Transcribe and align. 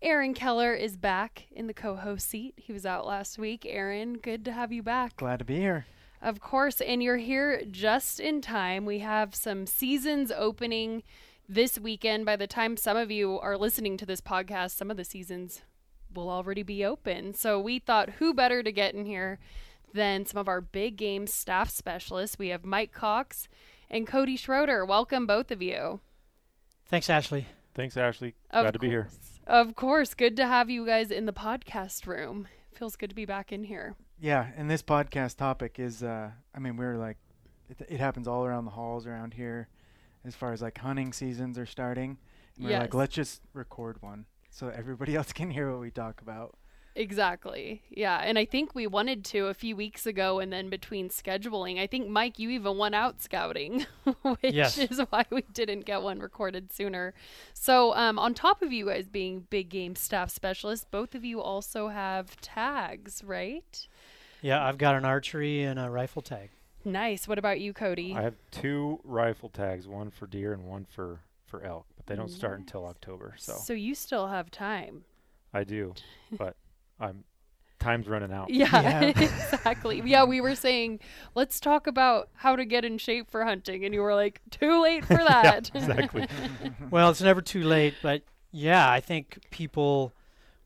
Aaron 0.00 0.32
Keller 0.32 0.74
is 0.74 0.96
back 0.96 1.46
in 1.50 1.66
the 1.66 1.74
co 1.74 1.96
host 1.96 2.28
seat. 2.28 2.54
He 2.56 2.72
was 2.72 2.86
out 2.86 3.04
last 3.04 3.36
week. 3.36 3.66
Aaron, 3.68 4.14
good 4.14 4.44
to 4.44 4.52
have 4.52 4.72
you 4.72 4.82
back. 4.82 5.16
Glad 5.16 5.40
to 5.40 5.44
be 5.44 5.56
here. 5.56 5.86
Of 6.22 6.40
course, 6.40 6.80
and 6.80 7.02
you're 7.02 7.16
here 7.16 7.62
just 7.68 8.20
in 8.20 8.40
time. 8.40 8.84
We 8.84 9.00
have 9.00 9.34
some 9.34 9.66
seasons 9.66 10.30
opening 10.30 11.02
this 11.48 11.78
weekend. 11.78 12.26
By 12.26 12.36
the 12.36 12.46
time 12.46 12.76
some 12.76 12.96
of 12.96 13.10
you 13.10 13.38
are 13.40 13.56
listening 13.56 13.96
to 13.96 14.06
this 14.06 14.20
podcast, 14.20 14.76
some 14.76 14.90
of 14.90 14.96
the 14.96 15.04
seasons 15.04 15.62
will 16.14 16.30
already 16.30 16.62
be 16.62 16.84
open. 16.84 17.34
So 17.34 17.60
we 17.60 17.80
thought 17.80 18.10
who 18.18 18.32
better 18.32 18.62
to 18.62 18.72
get 18.72 18.94
in 18.94 19.04
here 19.04 19.38
than 19.94 20.26
some 20.26 20.38
of 20.38 20.48
our 20.48 20.60
big 20.60 20.96
game 20.96 21.26
staff 21.26 21.70
specialists. 21.70 22.38
We 22.38 22.48
have 22.48 22.64
Mike 22.64 22.92
Cox 22.92 23.48
and 23.90 24.06
Cody 24.06 24.36
Schroeder. 24.36 24.84
Welcome, 24.84 25.26
both 25.26 25.50
of 25.50 25.60
you. 25.60 26.00
Thanks, 26.86 27.10
Ashley. 27.10 27.46
Thanks, 27.74 27.96
Ashley. 27.96 28.34
Of 28.50 28.64
Glad 28.64 28.72
to 28.72 28.78
be 28.78 28.88
here. 28.88 29.08
Of 29.48 29.74
course. 29.74 30.12
Good 30.14 30.36
to 30.36 30.46
have 30.46 30.68
you 30.68 30.84
guys 30.84 31.10
in 31.10 31.24
the 31.24 31.32
podcast 31.32 32.06
room. 32.06 32.46
Feels 32.74 32.96
good 32.96 33.08
to 33.08 33.16
be 33.16 33.24
back 33.24 33.50
in 33.50 33.64
here. 33.64 33.96
Yeah, 34.20 34.48
and 34.56 34.70
this 34.70 34.82
podcast 34.82 35.36
topic 35.36 35.78
is, 35.78 36.02
uh, 36.02 36.30
I 36.54 36.58
mean, 36.58 36.76
we're 36.76 36.98
like, 36.98 37.16
it, 37.70 37.78
it 37.88 37.98
happens 37.98 38.28
all 38.28 38.44
around 38.44 38.66
the 38.66 38.72
halls 38.72 39.06
around 39.06 39.32
here, 39.34 39.68
as 40.24 40.34
far 40.34 40.52
as 40.52 40.60
like 40.60 40.76
hunting 40.78 41.12
seasons 41.14 41.58
are 41.58 41.66
starting. 41.66 42.18
And 42.56 42.64
we're 42.66 42.70
Yes. 42.72 42.80
like, 42.82 42.94
let's 42.94 43.14
just 43.14 43.40
record 43.54 44.02
one 44.02 44.26
so 44.50 44.68
everybody 44.68 45.14
else 45.16 45.32
can 45.32 45.50
hear 45.50 45.70
what 45.70 45.80
we 45.80 45.90
talk 45.90 46.20
about. 46.20 46.56
Exactly. 46.98 47.80
Yeah. 47.90 48.18
And 48.18 48.36
I 48.38 48.44
think 48.44 48.74
we 48.74 48.88
wanted 48.88 49.24
to 49.26 49.46
a 49.46 49.54
few 49.54 49.76
weeks 49.76 50.04
ago, 50.04 50.40
and 50.40 50.52
then 50.52 50.68
between 50.68 51.08
scheduling, 51.10 51.78
I 51.80 51.86
think, 51.86 52.08
Mike, 52.08 52.40
you 52.40 52.50
even 52.50 52.76
went 52.76 52.96
out 52.96 53.22
scouting, 53.22 53.86
which 54.22 54.52
Yes. 54.54 54.76
is 54.78 55.00
why 55.10 55.24
we 55.30 55.42
didn't 55.52 55.84
get 55.84 56.02
one 56.02 56.18
recorded 56.18 56.72
sooner. 56.72 57.14
So, 57.54 57.94
um, 57.94 58.18
on 58.18 58.34
top 58.34 58.62
of 58.62 58.72
you 58.72 58.86
guys 58.86 59.06
being 59.08 59.46
big 59.48 59.68
game 59.68 59.94
staff 59.94 60.28
specialists, 60.30 60.86
both 60.90 61.14
of 61.14 61.24
you 61.24 61.40
also 61.40 61.86
have 61.88 62.38
tags, 62.40 63.22
right? 63.24 63.86
Yeah, 64.42 64.64
I've 64.66 64.78
got 64.78 64.96
an 64.96 65.04
archery 65.04 65.62
and 65.62 65.78
a 65.78 65.88
rifle 65.88 66.22
tag. 66.22 66.50
Nice. 66.84 67.28
What 67.28 67.38
about 67.38 67.60
you, 67.60 67.72
Cody? 67.72 68.12
I 68.16 68.22
have 68.22 68.34
two 68.50 68.98
rifle 69.04 69.50
tags, 69.50 69.86
one 69.86 70.10
for 70.10 70.26
deer 70.26 70.52
and 70.52 70.64
one 70.64 70.84
for 70.84 71.20
for 71.46 71.62
elk, 71.62 71.86
but 71.96 72.06
they 72.06 72.14
don't 72.16 72.28
start 72.30 72.58
until 72.58 72.84
October. 72.86 73.34
So 73.38 73.54
so 73.54 73.72
you 73.72 73.94
still 73.94 74.26
have 74.28 74.50
time. 74.50 75.04
I 75.54 75.64
do, 75.64 75.94
but 76.36 76.56
I'm 77.00 77.24
time's 77.78 78.08
running 78.08 78.32
out. 78.32 78.50
Yeah, 78.50 78.68
Yeah. 78.70 79.00
exactly. 79.16 80.02
Yeah, 80.04 80.24
we 80.24 80.40
were 80.40 80.54
saying, 80.54 81.00
let's 81.34 81.60
talk 81.60 81.86
about 81.86 82.28
how 82.34 82.56
to 82.56 82.64
get 82.64 82.84
in 82.84 82.98
shape 82.98 83.30
for 83.30 83.44
hunting. 83.44 83.84
And 83.84 83.94
you 83.94 84.00
were 84.02 84.14
like, 84.14 84.40
too 84.50 84.82
late 84.82 85.04
for 85.04 85.16
that. 85.28 85.70
exactly. 85.74 86.26
well, 86.90 87.10
it's 87.10 87.22
never 87.22 87.40
too 87.40 87.62
late, 87.62 87.94
but 88.02 88.22
yeah, 88.50 88.90
I 88.90 89.00
think 89.00 89.38
people, 89.50 90.12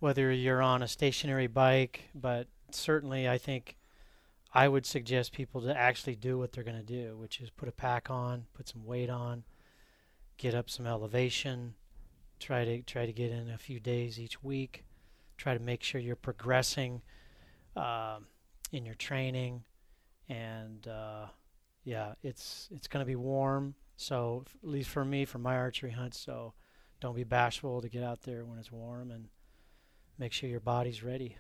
whether 0.01 0.31
you're 0.33 0.63
on 0.63 0.83
a 0.83 0.89
stationary 0.89 1.47
bike, 1.47 2.05
but 2.15 2.47
certainly 2.71 3.29
I 3.29 3.39
think 3.39 3.77
I 4.55 4.69
would 4.69 4.87
suggest 4.87 5.33
people 5.33 5.63
to 5.63 5.77
actually 5.77 6.17
do 6.17 6.39
what 6.39 6.53
they're 6.53 6.65
going 6.65 6.79
to 6.79 6.83
do, 6.83 7.17
which 7.17 7.41
is 7.41 7.51
put 7.51 7.69
a 7.69 7.73
pack 7.73 8.11
on, 8.11 8.47
put 8.55 8.69
some 8.69 8.85
weight 8.85 9.11
on, 9.11 9.45
get 10.37 10.55
up 10.55 10.69
some 10.69 10.87
elevation, 10.87 11.75
try 12.39 12.65
to 12.65 12.83
try 12.83 13.07
to 13.07 13.13
get 13.13 13.31
in 13.31 13.51
a 13.51 13.59
few 13.59 13.81
days 13.81 14.19
each 14.19 14.43
week, 14.43 14.85
try 15.43 15.55
to 15.55 15.61
make 15.61 15.83
sure 15.83 16.01
you're 16.01 16.15
progressing 16.15 17.03
um, 17.77 18.27
in 18.71 18.87
your 18.87 18.95
training, 18.95 19.65
and 20.29 20.87
uh, 20.87 21.27
yeah, 21.85 22.15
it's 22.23 22.69
it's 22.71 22.87
going 22.87 23.05
to 23.05 23.07
be 23.07 23.17
warm. 23.17 23.75
So 23.97 24.45
f- 24.47 24.55
at 24.63 24.69
least 24.69 24.89
for 24.89 25.05
me, 25.05 25.25
for 25.25 25.39
my 25.39 25.57
archery 25.57 25.91
hunts, 25.91 26.19
so 26.19 26.55
don't 27.01 27.17
be 27.17 27.25
bashful 27.25 27.81
to 27.83 27.89
get 27.89 28.03
out 28.05 28.23
there 28.23 28.45
when 28.45 28.59
it's 28.59 28.71
warm 28.71 29.11
and 29.11 29.29
make 30.19 30.33
sure 30.33 30.49
your 30.49 30.61
body's 30.61 31.03
ready. 31.03 31.37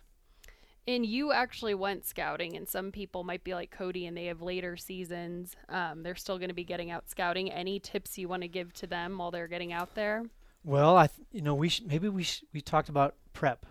and 0.88 1.06
you 1.06 1.30
actually 1.32 1.74
went 1.74 2.04
scouting, 2.04 2.56
and 2.56 2.68
some 2.68 2.90
people 2.90 3.22
might 3.22 3.44
be 3.44 3.54
like 3.54 3.70
Cody 3.70 4.06
and 4.06 4.16
they 4.16 4.26
have 4.26 4.42
later 4.42 4.76
seasons. 4.76 5.54
Um, 5.68 6.02
they're 6.02 6.16
still 6.16 6.38
going 6.38 6.48
to 6.48 6.54
be 6.54 6.64
getting 6.64 6.90
out 6.90 7.08
scouting. 7.08 7.52
Any 7.52 7.78
tips 7.78 8.18
you 8.18 8.28
want 8.28 8.42
to 8.42 8.48
give 8.48 8.72
to 8.74 8.86
them 8.88 9.18
while 9.18 9.30
they're 9.30 9.46
getting 9.46 9.72
out 9.72 9.94
there? 9.94 10.24
Well, 10.64 10.96
I 10.96 11.06
th- 11.06 11.26
you 11.30 11.40
know 11.42 11.54
we 11.54 11.68
sh- 11.68 11.82
maybe 11.86 12.08
we 12.08 12.24
sh- 12.24 12.42
we 12.52 12.60
talked 12.60 12.88
about 12.88 13.14
prep. 13.32 13.64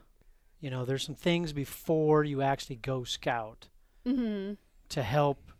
You 0.62 0.70
know, 0.70 0.86
there's 0.86 1.04
some 1.04 1.16
things 1.16 1.52
before 1.52 2.24
you 2.24 2.42
actually 2.42 2.78
go 2.78 3.04
scout 3.04 3.68
Mm-hmm. 4.06 4.54
to 4.90 5.04
help. 5.04 5.52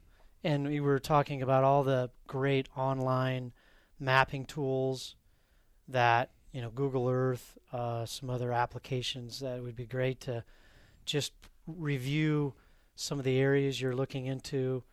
And 0.44 0.68
we 0.68 0.80
were 0.80 0.98
talking 1.00 1.42
about 1.44 1.64
all 1.64 1.84
the 1.84 2.10
great 2.26 2.68
online 2.76 3.52
mapping 4.00 4.46
tools 4.46 5.16
that 5.88 6.32
you 6.52 6.62
know 6.62 6.72
Google 6.72 7.08
Earth, 7.08 7.58
uh, 7.72 8.06
some 8.06 8.30
other 8.32 8.52
applications 8.52 9.40
that 9.42 9.62
would 9.62 9.76
be 9.76 9.86
great 9.86 10.20
to 10.22 10.44
just 11.06 11.34
review 11.68 12.54
some 12.96 13.20
of 13.20 13.26
the 13.26 13.38
areas 13.38 13.80
you're 13.80 13.96
looking 13.96 14.26
into, 14.26 14.84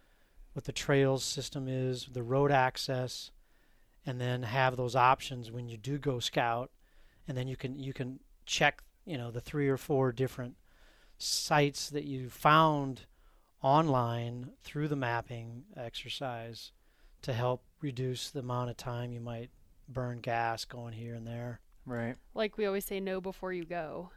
what 0.53 0.65
the 0.65 0.73
trails 0.73 1.25
system 1.25 1.67
is, 1.69 2.09
the 2.13 2.23
road 2.23 2.51
access, 2.53 3.31
and 4.05 4.21
then 4.21 4.43
have 4.43 4.77
those 4.77 4.95
options 4.95 5.51
when 5.51 5.69
you 5.69 5.77
do 5.79 5.99
go 5.99 6.19
scout, 6.19 6.71
and 7.27 7.37
then 7.37 7.49
you 7.49 7.57
can 7.57 7.79
you 7.79 7.95
can 7.95 8.21
check 8.45 8.83
you 9.09 9.17
know 9.17 9.31
the 9.31 9.41
three 9.41 9.69
or 9.69 9.79
four 9.79 10.13
different 10.13 10.55
sites 11.17 11.89
that 11.91 12.05
you 12.05 12.29
found 12.29 13.07
online 13.63 14.51
through 14.63 14.87
the 14.87 14.97
mapping 14.97 15.65
exercise 15.77 16.73
to 17.23 17.33
help 17.33 17.63
reduce 17.81 18.31
the 18.31 18.41
amount 18.41 18.71
of 18.71 18.77
time 18.77 19.11
you 19.11 19.21
might 19.21 19.51
burn 19.89 20.21
gas 20.21 20.65
going 20.65 20.93
here 20.93 21.15
and 21.15 21.27
there. 21.27 21.61
Right. 21.87 22.17
Like 22.35 22.57
we 22.57 22.67
always 22.67 22.85
say, 22.85 23.01
know 23.01 23.21
before 23.21 23.53
you 23.53 23.65
go. 23.65 24.11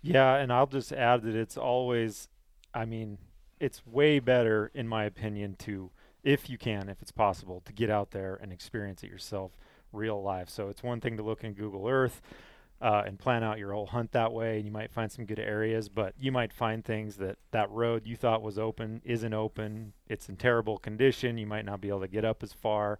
Yeah, 0.00 0.36
and 0.36 0.52
I'll 0.52 0.66
just 0.66 0.92
add 0.92 1.22
that 1.22 1.36
it's 1.36 1.56
always, 1.56 2.26
I 2.74 2.86
mean, 2.86 3.18
it's 3.60 3.86
way 3.86 4.18
better 4.18 4.70
in 4.74 4.88
my 4.88 5.04
opinion 5.04 5.54
to, 5.60 5.90
if 6.24 6.50
you 6.50 6.58
can, 6.58 6.88
if 6.88 7.00
it's 7.02 7.12
possible, 7.12 7.62
to 7.66 7.72
get 7.72 7.90
out 7.90 8.10
there 8.10 8.36
and 8.42 8.52
experience 8.52 9.04
it 9.04 9.10
yourself, 9.10 9.52
real 9.92 10.20
life. 10.20 10.48
So 10.48 10.68
it's 10.68 10.82
one 10.82 11.00
thing 11.00 11.16
to 11.18 11.22
look 11.22 11.44
in 11.44 11.52
Google 11.52 11.86
Earth. 11.86 12.20
Uh, 12.82 13.04
and 13.06 13.18
plan 13.18 13.44
out 13.44 13.58
your 13.58 13.72
whole 13.72 13.86
hunt 13.86 14.10
that 14.12 14.32
way. 14.32 14.56
And 14.56 14.66
you 14.66 14.72
might 14.72 14.90
find 14.90 15.10
some 15.10 15.24
good 15.24 15.38
areas, 15.38 15.88
but 15.88 16.14
you 16.18 16.32
might 16.32 16.52
find 16.52 16.84
things 16.84 17.16
that 17.16 17.38
that 17.52 17.70
road 17.70 18.06
you 18.06 18.16
thought 18.16 18.42
was 18.42 18.58
open 18.58 19.00
isn't 19.04 19.32
open. 19.32 19.92
It's 20.08 20.28
in 20.28 20.36
terrible 20.36 20.78
condition. 20.78 21.38
You 21.38 21.46
might 21.46 21.64
not 21.64 21.80
be 21.80 21.88
able 21.88 22.00
to 22.00 22.08
get 22.08 22.24
up 22.24 22.42
as 22.42 22.52
far. 22.52 22.98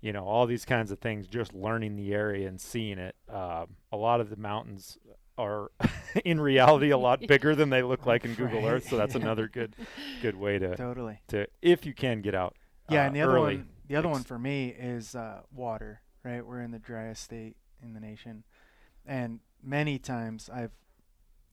You 0.00 0.12
know, 0.12 0.24
all 0.24 0.46
these 0.46 0.64
kinds 0.64 0.92
of 0.92 1.00
things. 1.00 1.26
Just 1.26 1.52
learning 1.52 1.96
the 1.96 2.14
area 2.14 2.46
and 2.46 2.60
seeing 2.60 2.98
it. 2.98 3.16
Um, 3.28 3.74
a 3.90 3.96
lot 3.96 4.20
of 4.20 4.30
the 4.30 4.36
mountains 4.36 4.96
are, 5.36 5.72
in 6.24 6.40
reality, 6.40 6.90
a 6.90 6.98
lot 6.98 7.20
bigger 7.26 7.56
than 7.56 7.70
they 7.70 7.82
look 7.82 8.06
like 8.06 8.24
in 8.24 8.34
Google 8.34 8.64
Earth. 8.64 8.88
So 8.88 8.96
that's 8.96 9.16
another 9.16 9.48
good, 9.48 9.74
good 10.22 10.36
way 10.36 10.60
to 10.60 10.76
Totally. 10.76 11.20
to 11.28 11.48
if 11.60 11.84
you 11.84 11.92
can 11.92 12.22
get 12.22 12.36
out. 12.36 12.54
Yeah, 12.88 13.02
uh, 13.02 13.06
and 13.06 13.16
the 13.16 13.22
other 13.22 13.32
early. 13.36 13.56
one, 13.56 13.68
the 13.88 13.96
other 13.96 14.08
one 14.08 14.22
for 14.22 14.38
me 14.38 14.68
is 14.68 15.16
uh, 15.16 15.40
water. 15.52 16.02
Right, 16.24 16.44
we're 16.46 16.60
in 16.60 16.70
the 16.70 16.78
driest 16.78 17.22
state 17.22 17.56
in 17.82 17.94
the 17.94 18.00
nation, 18.00 18.44
and 19.08 19.40
many 19.62 19.98
times 19.98 20.48
I've 20.52 20.72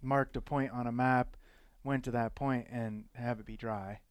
marked 0.01 0.35
a 0.35 0.41
point 0.41 0.71
on 0.71 0.85
a 0.85 0.91
map, 0.91 1.37
went 1.83 2.03
to 2.03 2.11
that 2.11 2.35
point, 2.35 2.67
and 2.69 3.05
have 3.15 3.39
it 3.39 3.45
be 3.45 3.57
dry, 3.57 4.01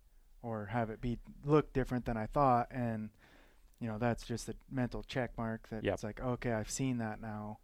or 0.42 0.66
have 0.66 0.90
it 0.90 1.00
be 1.00 1.18
look 1.44 1.72
different 1.72 2.06
than 2.06 2.16
I 2.16 2.26
thought, 2.26 2.68
and 2.70 3.10
you 3.78 3.86
know 3.86 3.98
that's 3.98 4.24
just 4.24 4.48
a 4.48 4.54
mental 4.70 5.02
check 5.02 5.36
mark 5.36 5.68
that 5.68 5.84
Yep. 5.84 5.94
it's 5.94 6.02
like 6.02 6.20
okay, 6.20 6.52
I've 6.52 6.70
seen 6.70 6.98
that 6.98 7.20
now, 7.20 7.58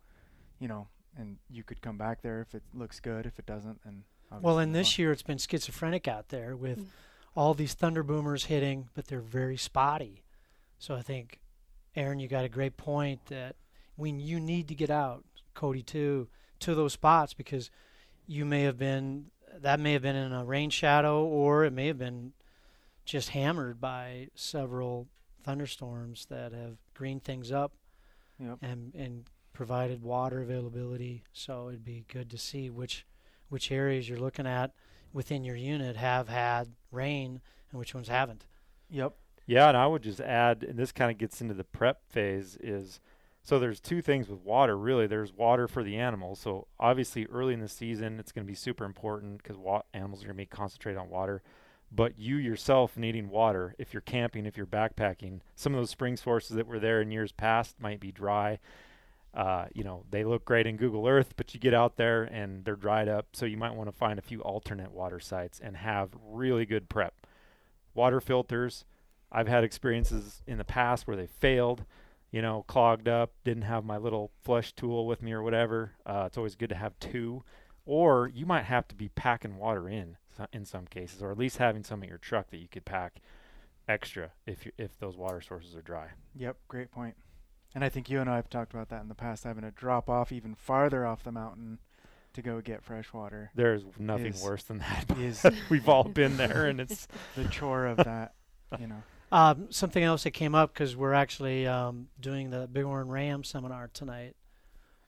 you 0.58 0.68
know, 0.68 0.88
and 1.16 1.38
you 1.48 1.64
could 1.64 1.80
come 1.80 1.96
back 1.96 2.22
there 2.22 2.40
if 2.42 2.54
it 2.54 2.62
looks 2.74 3.00
good. 3.00 3.26
If 3.26 3.38
it 3.38 3.46
doesn't, 3.46 3.82
then 3.84 4.04
Well, 4.40 4.58
and 4.58 4.74
this 4.74 4.98
year 4.98 5.10
it's 5.10 5.22
been 5.22 5.38
schizophrenic 5.38 6.06
out 6.06 6.28
there 6.28 6.54
with 6.56 6.80
mm. 6.80 6.86
all 7.34 7.54
these 7.54 7.74
thunder 7.74 8.02
boomers 8.02 8.44
hitting, 8.44 8.88
but 8.94 9.06
they're 9.06 9.20
very 9.20 9.56
spotty. 9.56 10.22
So 10.78 10.94
I 10.94 11.02
think, 11.02 11.40
Aaron, 11.96 12.20
you 12.20 12.28
got 12.28 12.44
a 12.44 12.48
great 12.48 12.76
point 12.76 13.26
that 13.26 13.56
when 13.96 14.18
you 14.18 14.40
need 14.40 14.68
to 14.68 14.74
get 14.74 14.88
out, 14.88 15.24
Cody 15.60 15.82
too, 15.82 16.26
to 16.60 16.74
those 16.74 16.94
spots 16.94 17.34
because 17.34 17.70
you 18.26 18.46
may 18.46 18.62
have 18.62 18.78
been 18.78 19.26
that 19.60 19.78
may 19.78 19.92
have 19.92 20.00
been 20.00 20.16
in 20.16 20.32
a 20.32 20.42
rain 20.42 20.70
shadow 20.70 21.22
or 21.22 21.64
it 21.66 21.72
may 21.72 21.86
have 21.88 21.98
been 21.98 22.32
just 23.04 23.30
hammered 23.30 23.78
by 23.78 24.28
several 24.34 25.08
thunderstorms 25.44 26.26
that 26.30 26.52
have 26.52 26.78
greened 26.94 27.24
things 27.24 27.52
up 27.52 27.72
Yep. 28.38 28.56
and 28.62 28.94
and 28.94 29.24
provided 29.52 30.02
water 30.02 30.40
availability. 30.40 31.24
So 31.34 31.68
it'd 31.68 31.84
be 31.84 32.06
good 32.08 32.30
to 32.30 32.38
see 32.38 32.70
which 32.70 33.04
which 33.50 33.70
areas 33.70 34.08
you're 34.08 34.18
looking 34.18 34.46
at 34.46 34.70
within 35.12 35.44
your 35.44 35.56
unit 35.56 35.96
have 35.96 36.28
had 36.30 36.68
rain 36.90 37.42
and 37.70 37.78
which 37.78 37.94
ones 37.94 38.08
haven't. 38.08 38.46
Yep. 38.88 39.14
Yeah, 39.46 39.68
and 39.68 39.76
I 39.76 39.86
would 39.86 40.02
just 40.02 40.20
add, 40.20 40.62
and 40.62 40.78
this 40.78 40.92
kind 40.92 41.10
of 41.10 41.18
gets 41.18 41.40
into 41.42 41.54
the 41.54 41.64
prep 41.64 42.00
phase, 42.08 42.56
is 42.62 43.00
so 43.50 43.58
there's 43.58 43.80
two 43.80 44.00
things 44.00 44.28
with 44.28 44.38
water. 44.42 44.78
Really, 44.78 45.08
there's 45.08 45.32
water 45.32 45.66
for 45.66 45.82
the 45.82 45.96
animals. 45.96 46.38
So 46.38 46.68
obviously, 46.78 47.26
early 47.26 47.52
in 47.52 47.58
the 47.58 47.68
season, 47.68 48.20
it's 48.20 48.30
going 48.30 48.46
to 48.46 48.48
be 48.48 48.54
super 48.54 48.84
important 48.84 49.42
because 49.42 49.56
wa- 49.56 49.82
animals 49.92 50.22
are 50.22 50.26
going 50.26 50.36
to 50.36 50.42
be 50.42 50.46
concentrated 50.46 51.00
on 51.00 51.10
water. 51.10 51.42
But 51.90 52.16
you 52.16 52.36
yourself 52.36 52.96
needing 52.96 53.28
water, 53.28 53.74
if 53.76 53.92
you're 53.92 54.02
camping, 54.02 54.46
if 54.46 54.56
you're 54.56 54.66
backpacking, 54.66 55.40
some 55.56 55.74
of 55.74 55.80
those 55.80 55.90
spring 55.90 56.16
sources 56.16 56.54
that 56.54 56.68
were 56.68 56.78
there 56.78 57.02
in 57.02 57.10
years 57.10 57.32
past 57.32 57.74
might 57.80 57.98
be 57.98 58.12
dry. 58.12 58.60
Uh, 59.34 59.64
you 59.74 59.82
know, 59.82 60.04
they 60.12 60.22
look 60.22 60.44
great 60.44 60.68
in 60.68 60.76
Google 60.76 61.08
Earth, 61.08 61.34
but 61.36 61.52
you 61.52 61.58
get 61.58 61.74
out 61.74 61.96
there 61.96 62.22
and 62.22 62.64
they're 62.64 62.76
dried 62.76 63.08
up. 63.08 63.26
So 63.32 63.46
you 63.46 63.56
might 63.56 63.74
want 63.74 63.90
to 63.90 63.96
find 63.96 64.20
a 64.20 64.22
few 64.22 64.42
alternate 64.42 64.92
water 64.92 65.18
sites 65.18 65.58
and 65.58 65.76
have 65.76 66.10
really 66.24 66.66
good 66.66 66.88
prep. 66.88 67.26
Water 67.94 68.20
filters. 68.20 68.84
I've 69.32 69.48
had 69.48 69.64
experiences 69.64 70.40
in 70.46 70.56
the 70.56 70.64
past 70.64 71.08
where 71.08 71.16
they 71.16 71.26
failed, 71.26 71.84
you 72.30 72.42
know, 72.42 72.64
clogged 72.68 73.08
up, 73.08 73.32
didn't 73.44 73.62
have 73.64 73.84
my 73.84 73.96
little 73.96 74.30
flush 74.42 74.72
tool 74.72 75.06
with 75.06 75.22
me 75.22 75.32
or 75.32 75.42
whatever. 75.42 75.92
Uh, 76.06 76.24
it's 76.26 76.36
always 76.36 76.54
good 76.54 76.68
to 76.68 76.74
have 76.76 76.98
two. 76.98 77.42
Or 77.86 78.28
you 78.32 78.46
might 78.46 78.64
have 78.64 78.86
to 78.88 78.94
be 78.94 79.08
packing 79.08 79.56
water 79.56 79.88
in 79.88 80.16
in 80.52 80.64
some 80.64 80.86
cases, 80.86 81.22
or 81.22 81.30
at 81.30 81.38
least 81.38 81.58
having 81.58 81.82
some 81.84 82.02
in 82.02 82.08
your 82.08 82.18
truck 82.18 82.50
that 82.50 82.58
you 82.58 82.68
could 82.68 82.84
pack 82.84 83.20
extra 83.88 84.30
if 84.46 84.64
you, 84.64 84.72
if 84.78 84.98
those 84.98 85.16
water 85.16 85.40
sources 85.40 85.74
are 85.74 85.82
dry. 85.82 86.08
Yep. 86.36 86.56
Great 86.68 86.90
point. 86.90 87.16
And 87.74 87.84
I 87.84 87.88
think 87.88 88.08
you 88.10 88.20
and 88.20 88.28
I 88.28 88.36
have 88.36 88.48
talked 88.50 88.72
about 88.72 88.88
that 88.88 89.02
in 89.02 89.08
the 89.08 89.14
past, 89.14 89.44
having 89.44 89.62
to 89.62 89.70
drop 89.70 90.08
off 90.08 90.32
even 90.32 90.54
farther 90.54 91.06
off 91.06 91.22
the 91.22 91.32
mountain 91.32 91.78
to 92.32 92.42
go 92.42 92.60
get 92.60 92.82
fresh 92.82 93.12
water. 93.12 93.50
There's 93.54 93.82
nothing 93.98 94.26
Is- 94.26 94.42
worse 94.42 94.62
than 94.64 94.78
that. 94.78 95.06
Is 95.18 95.44
We've 95.70 95.88
all 95.88 96.04
been 96.04 96.36
there, 96.36 96.66
and 96.66 96.80
it's 96.80 97.06
the 97.36 97.44
chore 97.44 97.86
of 97.86 97.98
that, 97.98 98.34
you 98.78 98.86
know. 98.86 99.02
Um, 99.32 99.70
something 99.70 100.02
else 100.02 100.24
that 100.24 100.32
came 100.32 100.54
up 100.54 100.74
because 100.74 100.96
we're 100.96 101.12
actually 101.12 101.66
um, 101.66 102.08
doing 102.18 102.50
the 102.50 102.66
Bighorn 102.66 103.08
Ram 103.08 103.44
seminar 103.44 103.88
tonight, 103.92 104.34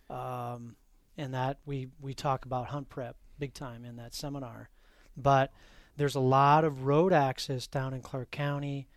um, 0.08 0.76
and 1.16 1.34
that 1.34 1.58
we 1.66 1.88
we 2.00 2.14
talk 2.14 2.44
about 2.44 2.68
hunt 2.68 2.88
prep 2.88 3.16
big 3.38 3.52
time 3.52 3.84
in 3.84 3.96
that 3.96 4.14
seminar. 4.14 4.70
But 5.16 5.52
there's 5.96 6.14
a 6.14 6.20
lot 6.20 6.64
of 6.64 6.84
road 6.84 7.12
access 7.12 7.66
down 7.66 7.92
in 7.92 8.00
Clark 8.00 8.30
County 8.30 8.88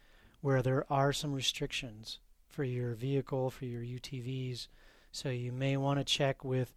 where 0.41 0.61
there 0.61 0.85
are 0.93 1.11
some 1.11 1.33
restrictions 1.33 2.19
for 2.47 2.63
your 2.63 2.93
vehicle, 2.93 3.49
for 3.49 3.65
your 3.65 3.81
UTVs. 3.81 4.67
So 5.11 5.29
you 5.29 5.51
may 5.51 5.75
want 5.75 5.99
to 5.99 6.05
check 6.05 6.45
with 6.45 6.73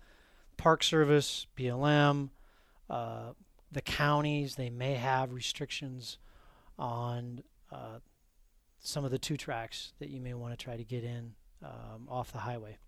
Park 0.56 0.83
Service, 0.83 1.47
BLM, 1.56 2.31
uh, 2.89 3.33
the 3.71 3.83
counties. 3.83 4.55
They 4.55 4.71
may 4.71 4.94
have 4.94 5.33
restrictions 5.33 6.17
on 6.79 7.43
uh, 7.71 7.99
some 8.81 9.05
of 9.05 9.11
the 9.11 9.19
two 9.19 9.37
tracks 9.37 9.93
that 9.99 10.09
you 10.09 10.21
may 10.21 10.35
want 10.35 10.57
to 10.57 10.63
try 10.63 10.77
to 10.77 10.85
get 10.85 11.05
in 11.05 11.35
um, 11.65 12.09
off 12.09 12.33
the 12.33 12.39
highway. 12.39 12.79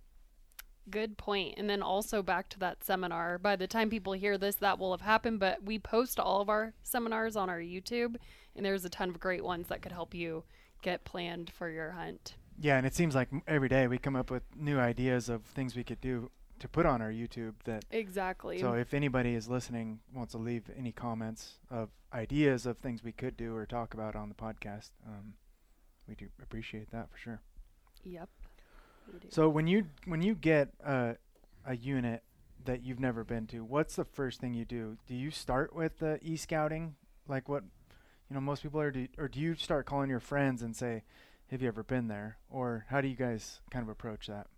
Good 0.89 1.19
point. 1.19 1.55
And 1.57 1.69
then 1.69 1.83
also 1.83 2.23
back 2.23 2.49
to 2.51 2.59
that 2.61 2.83
seminar. 2.85 3.39
By 3.39 3.57
the 3.57 3.67
time 3.67 3.91
people 3.91 4.13
hear 4.13 4.39
this, 4.39 4.57
that 4.57 4.79
will 4.79 4.93
have 4.93 5.03
happened, 5.03 5.39
but 5.39 5.63
we 5.63 5.79
post 5.79 6.19
all 6.19 6.41
of 6.41 6.49
our 6.49 6.73
seminars 6.83 7.37
on 7.37 7.49
our 7.49 7.61
YouTube, 7.61 8.17
and 8.57 8.65
there's 8.65 8.85
a 8.85 8.91
ton 8.91 9.11
of 9.11 9.21
great 9.21 9.45
ones 9.45 9.69
that 9.69 9.83
could 9.83 9.93
help 9.93 10.15
you 10.15 10.45
get 10.83 11.05
planned 11.05 11.51
for 11.51 11.69
your 11.69 11.93
hunt. 11.93 12.35
Yeah, 12.59 12.77
and 12.77 12.87
it 12.87 12.95
seems 12.95 13.15
like 13.15 13.29
every 13.47 13.69
day 13.69 13.87
we 13.87 13.99
come 13.99 14.17
up 14.17 14.31
with 14.31 14.43
new 14.57 14.79
ideas 14.79 15.29
of 15.29 15.43
things 15.45 15.77
we 15.77 15.85
could 15.85 16.01
do 16.01 16.31
to 16.59 16.69
put 16.69 16.87
on 16.87 17.01
our 17.01 17.11
YouTube 17.11 17.55
that 17.65 17.85
Exactly. 17.91 18.59
So 18.61 18.75
if 18.75 18.93
anybody 18.93 19.35
is 19.35 19.49
listening 19.49 20.01
wants 20.15 20.33
to 20.33 20.39
leave 20.39 20.65
any 20.77 20.93
comments 20.93 21.55
of 21.71 21.89
ideas 22.13 22.67
of 22.67 22.79
things 22.79 23.03
we 23.03 23.13
could 23.13 23.37
do 23.37 23.55
or 23.57 23.65
talk 23.65 23.95
about 23.95 24.15
on 24.15 24.29
the 24.29 24.35
podcast, 24.35 24.91
um, 25.07 25.35
we 26.11 26.17
do 26.17 26.27
appreciate 26.43 26.91
that 26.91 27.09
for 27.11 27.17
sure. 27.17 27.41
yep. 28.05 28.29
So 29.31 29.49
when 29.49 29.67
you 29.67 29.87
when 30.05 30.21
you 30.21 30.35
get 30.35 30.69
a 30.85 31.17
a 31.65 31.77
unit 31.77 32.23
that 32.65 32.83
you've 32.83 33.01
never 33.01 33.25
been 33.25 33.47
to, 33.47 33.65
what's 33.65 33.97
the 33.97 34.05
first 34.05 34.41
thing 34.41 34.53
you 34.53 34.65
do? 34.65 34.99
Do 35.07 35.15
you 35.15 35.31
start 35.31 35.75
with 35.75 36.01
the 36.01 36.19
e 36.21 36.37
scouting, 36.37 36.97
like 37.27 37.49
what 37.49 37.62
you 38.29 38.35
know 38.35 38.41
most 38.41 38.62
people 38.62 38.81
are, 38.81 38.91
do, 38.91 39.09
or 39.17 39.29
do 39.29 39.41
you 39.41 39.55
start 39.55 39.87
calling 39.87 40.11
your 40.11 40.21
friends 40.21 40.62
and 40.62 40.77
say, 40.77 41.05
"Have 41.51 41.62
you 41.62 41.69
ever 41.69 41.83
been 41.83 42.09
there?" 42.09 42.39
Or 42.51 42.87
how 42.89 43.01
do 43.01 43.09
you 43.09 43.17
guys 43.17 43.61
kind 43.71 43.83
of 43.83 43.89
approach 43.89 44.27
that? 44.27 44.49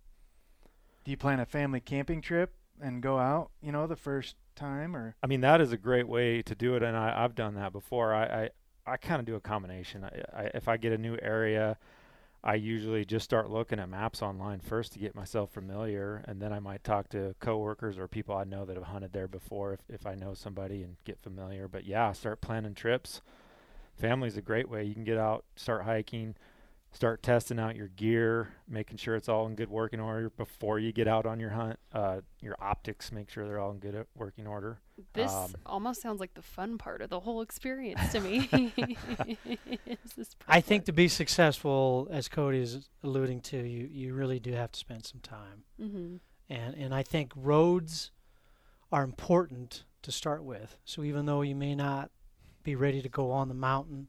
Do 1.05 1.11
you 1.11 1.17
plan 1.17 1.39
a 1.39 1.45
family 1.45 1.79
camping 1.79 2.21
trip 2.21 2.53
and 2.81 3.01
go 3.01 3.19
out, 3.19 3.51
you 3.61 3.71
know, 3.71 3.87
the 3.87 3.95
first 3.95 4.35
time, 4.55 4.95
or 4.95 5.15
I 5.21 5.27
mean, 5.27 5.41
that 5.41 5.61
is 5.61 5.71
a 5.71 5.77
great 5.77 6.07
way 6.07 6.41
to 6.41 6.55
do 6.55 6.75
it, 6.75 6.83
and 6.83 6.95
I, 6.97 7.23
I've 7.23 7.35
done 7.35 7.55
that 7.55 7.71
before. 7.71 8.13
I, 8.13 8.23
I, 8.23 8.49
I 8.85 8.97
kind 8.97 9.19
of 9.19 9.25
do 9.25 9.35
a 9.35 9.39
combination. 9.39 10.03
I, 10.03 10.41
I, 10.41 10.43
if 10.53 10.67
I 10.67 10.77
get 10.77 10.91
a 10.91 10.97
new 10.97 11.17
area, 11.21 11.77
I 12.43 12.55
usually 12.55 13.05
just 13.05 13.23
start 13.23 13.49
looking 13.49 13.79
at 13.79 13.87
maps 13.87 14.21
online 14.21 14.59
first 14.59 14.91
to 14.93 14.99
get 14.99 15.15
myself 15.15 15.51
familiar, 15.51 16.23
and 16.27 16.41
then 16.41 16.51
I 16.51 16.59
might 16.59 16.83
talk 16.83 17.07
to 17.09 17.35
coworkers 17.39 17.97
or 17.97 18.09
people 18.09 18.35
I 18.35 18.43
know 18.43 18.65
that 18.65 18.75
have 18.75 18.85
hunted 18.85 19.13
there 19.13 19.29
before 19.29 19.73
if, 19.73 19.79
if 19.87 20.05
I 20.05 20.15
know 20.15 20.33
somebody 20.33 20.83
and 20.83 20.97
get 21.05 21.21
familiar. 21.21 21.69
But 21.69 21.85
yeah, 21.85 22.11
start 22.11 22.41
planning 22.41 22.73
trips. 22.75 23.21
Family's 23.95 24.35
a 24.35 24.41
great 24.41 24.69
way. 24.69 24.83
You 24.83 24.93
can 24.93 25.05
get 25.05 25.17
out, 25.17 25.45
start 25.55 25.83
hiking, 25.83 26.35
start 26.91 27.23
testing 27.23 27.59
out 27.59 27.77
your 27.77 27.87
gear, 27.89 28.49
making 28.67 28.97
sure 28.97 29.15
it's 29.15 29.29
all 29.29 29.47
in 29.47 29.55
good 29.55 29.69
working 29.69 30.01
order 30.01 30.29
before 30.29 30.79
you 30.79 30.91
get 30.91 31.07
out 31.07 31.25
on 31.25 31.39
your 31.39 31.51
hunt. 31.51 31.79
Uh, 31.93 32.21
your 32.41 32.57
optics, 32.59 33.11
make 33.11 33.29
sure 33.29 33.47
they're 33.47 33.59
all 33.59 33.71
in 33.71 33.79
good 33.79 33.95
uh, 33.95 34.03
working 34.15 34.47
order. 34.47 34.79
This 35.13 35.31
um, 35.31 35.53
almost 35.65 36.01
sounds 36.01 36.19
like 36.19 36.33
the 36.33 36.41
fun 36.41 36.77
part 36.77 37.01
of 37.01 37.09
the 37.09 37.19
whole 37.19 37.41
experience 37.41 38.11
to 38.11 38.19
me. 38.19 38.71
I 40.47 40.61
think 40.61 40.85
to 40.85 40.93
be 40.93 41.07
successful, 41.07 42.07
as 42.11 42.27
Cody 42.27 42.59
is 42.59 42.89
alluding 43.03 43.41
to, 43.41 43.57
you, 43.57 43.87
you 43.91 44.13
really 44.13 44.39
do 44.39 44.51
have 44.53 44.71
to 44.71 44.79
spend 44.79 45.05
some 45.05 45.19
time. 45.19 45.63
Mhm. 45.81 46.19
And, 46.49 46.75
and 46.75 46.93
I 46.93 47.03
think 47.03 47.31
roads 47.35 48.11
are 48.91 49.03
important 49.03 49.83
to 50.03 50.11
start 50.11 50.43
with. 50.43 50.77
So 50.85 51.03
even 51.03 51.25
though 51.25 51.41
you 51.41 51.55
may 51.55 51.73
not 51.73 52.11
be 52.61 52.75
ready 52.75 53.01
to 53.01 53.09
go 53.09 53.31
on 53.31 53.47
the 53.47 53.55
mountain, 53.55 54.07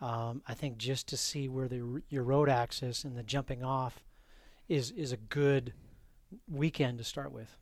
um, 0.00 0.42
I 0.46 0.54
think 0.54 0.78
just 0.78 1.06
to 1.08 1.16
see 1.16 1.48
where 1.48 1.68
the, 1.68 2.02
your 2.08 2.24
road 2.24 2.48
access 2.48 3.04
and 3.04 3.16
the 3.16 3.22
jumping 3.22 3.62
off 3.62 4.04
is, 4.68 4.90
is 4.92 5.12
a 5.12 5.16
good 5.16 5.72
weekend 6.50 6.98
to 6.98 7.04
start 7.04 7.32
with. 7.32 7.56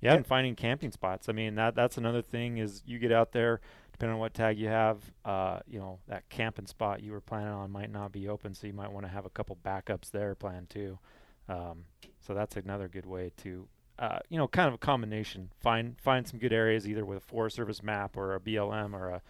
Yeah, 0.00 0.14
and 0.14 0.26
finding 0.26 0.54
camping 0.54 0.92
spots. 0.92 1.28
I 1.28 1.32
mean, 1.32 1.54
that 1.56 1.74
that's 1.74 1.98
another 1.98 2.22
thing 2.22 2.58
is 2.58 2.82
you 2.86 2.98
get 2.98 3.12
out 3.12 3.32
there, 3.32 3.60
depending 3.92 4.14
on 4.14 4.20
what 4.20 4.32
tag 4.34 4.58
you 4.58 4.68
have, 4.68 4.98
uh, 5.24 5.60
you 5.66 5.78
know, 5.78 5.98
that 6.06 6.28
camping 6.28 6.66
spot 6.66 7.02
you 7.02 7.12
were 7.12 7.20
planning 7.20 7.52
on 7.52 7.70
might 7.70 7.90
not 7.90 8.12
be 8.12 8.28
open, 8.28 8.54
so 8.54 8.66
you 8.66 8.72
might 8.72 8.92
want 8.92 9.04
to 9.06 9.10
have 9.12 9.26
a 9.26 9.30
couple 9.30 9.56
backups 9.64 10.10
there 10.10 10.34
planned 10.34 10.70
too. 10.70 10.98
Um, 11.48 11.84
so 12.20 12.34
that's 12.34 12.56
another 12.56 12.88
good 12.88 13.06
way 13.06 13.32
to, 13.38 13.66
uh, 13.98 14.18
you 14.28 14.38
know, 14.38 14.46
kind 14.46 14.68
of 14.68 14.74
a 14.74 14.78
combination. 14.78 15.50
Find 15.60 16.00
find 16.00 16.26
some 16.28 16.38
good 16.38 16.52
areas 16.52 16.86
either 16.86 17.04
with 17.04 17.18
a 17.18 17.22
Forest 17.22 17.56
Service 17.56 17.82
map 17.82 18.16
or 18.16 18.34
a 18.34 18.40
BLM 18.40 18.94
or 18.94 19.08
a 19.08 19.22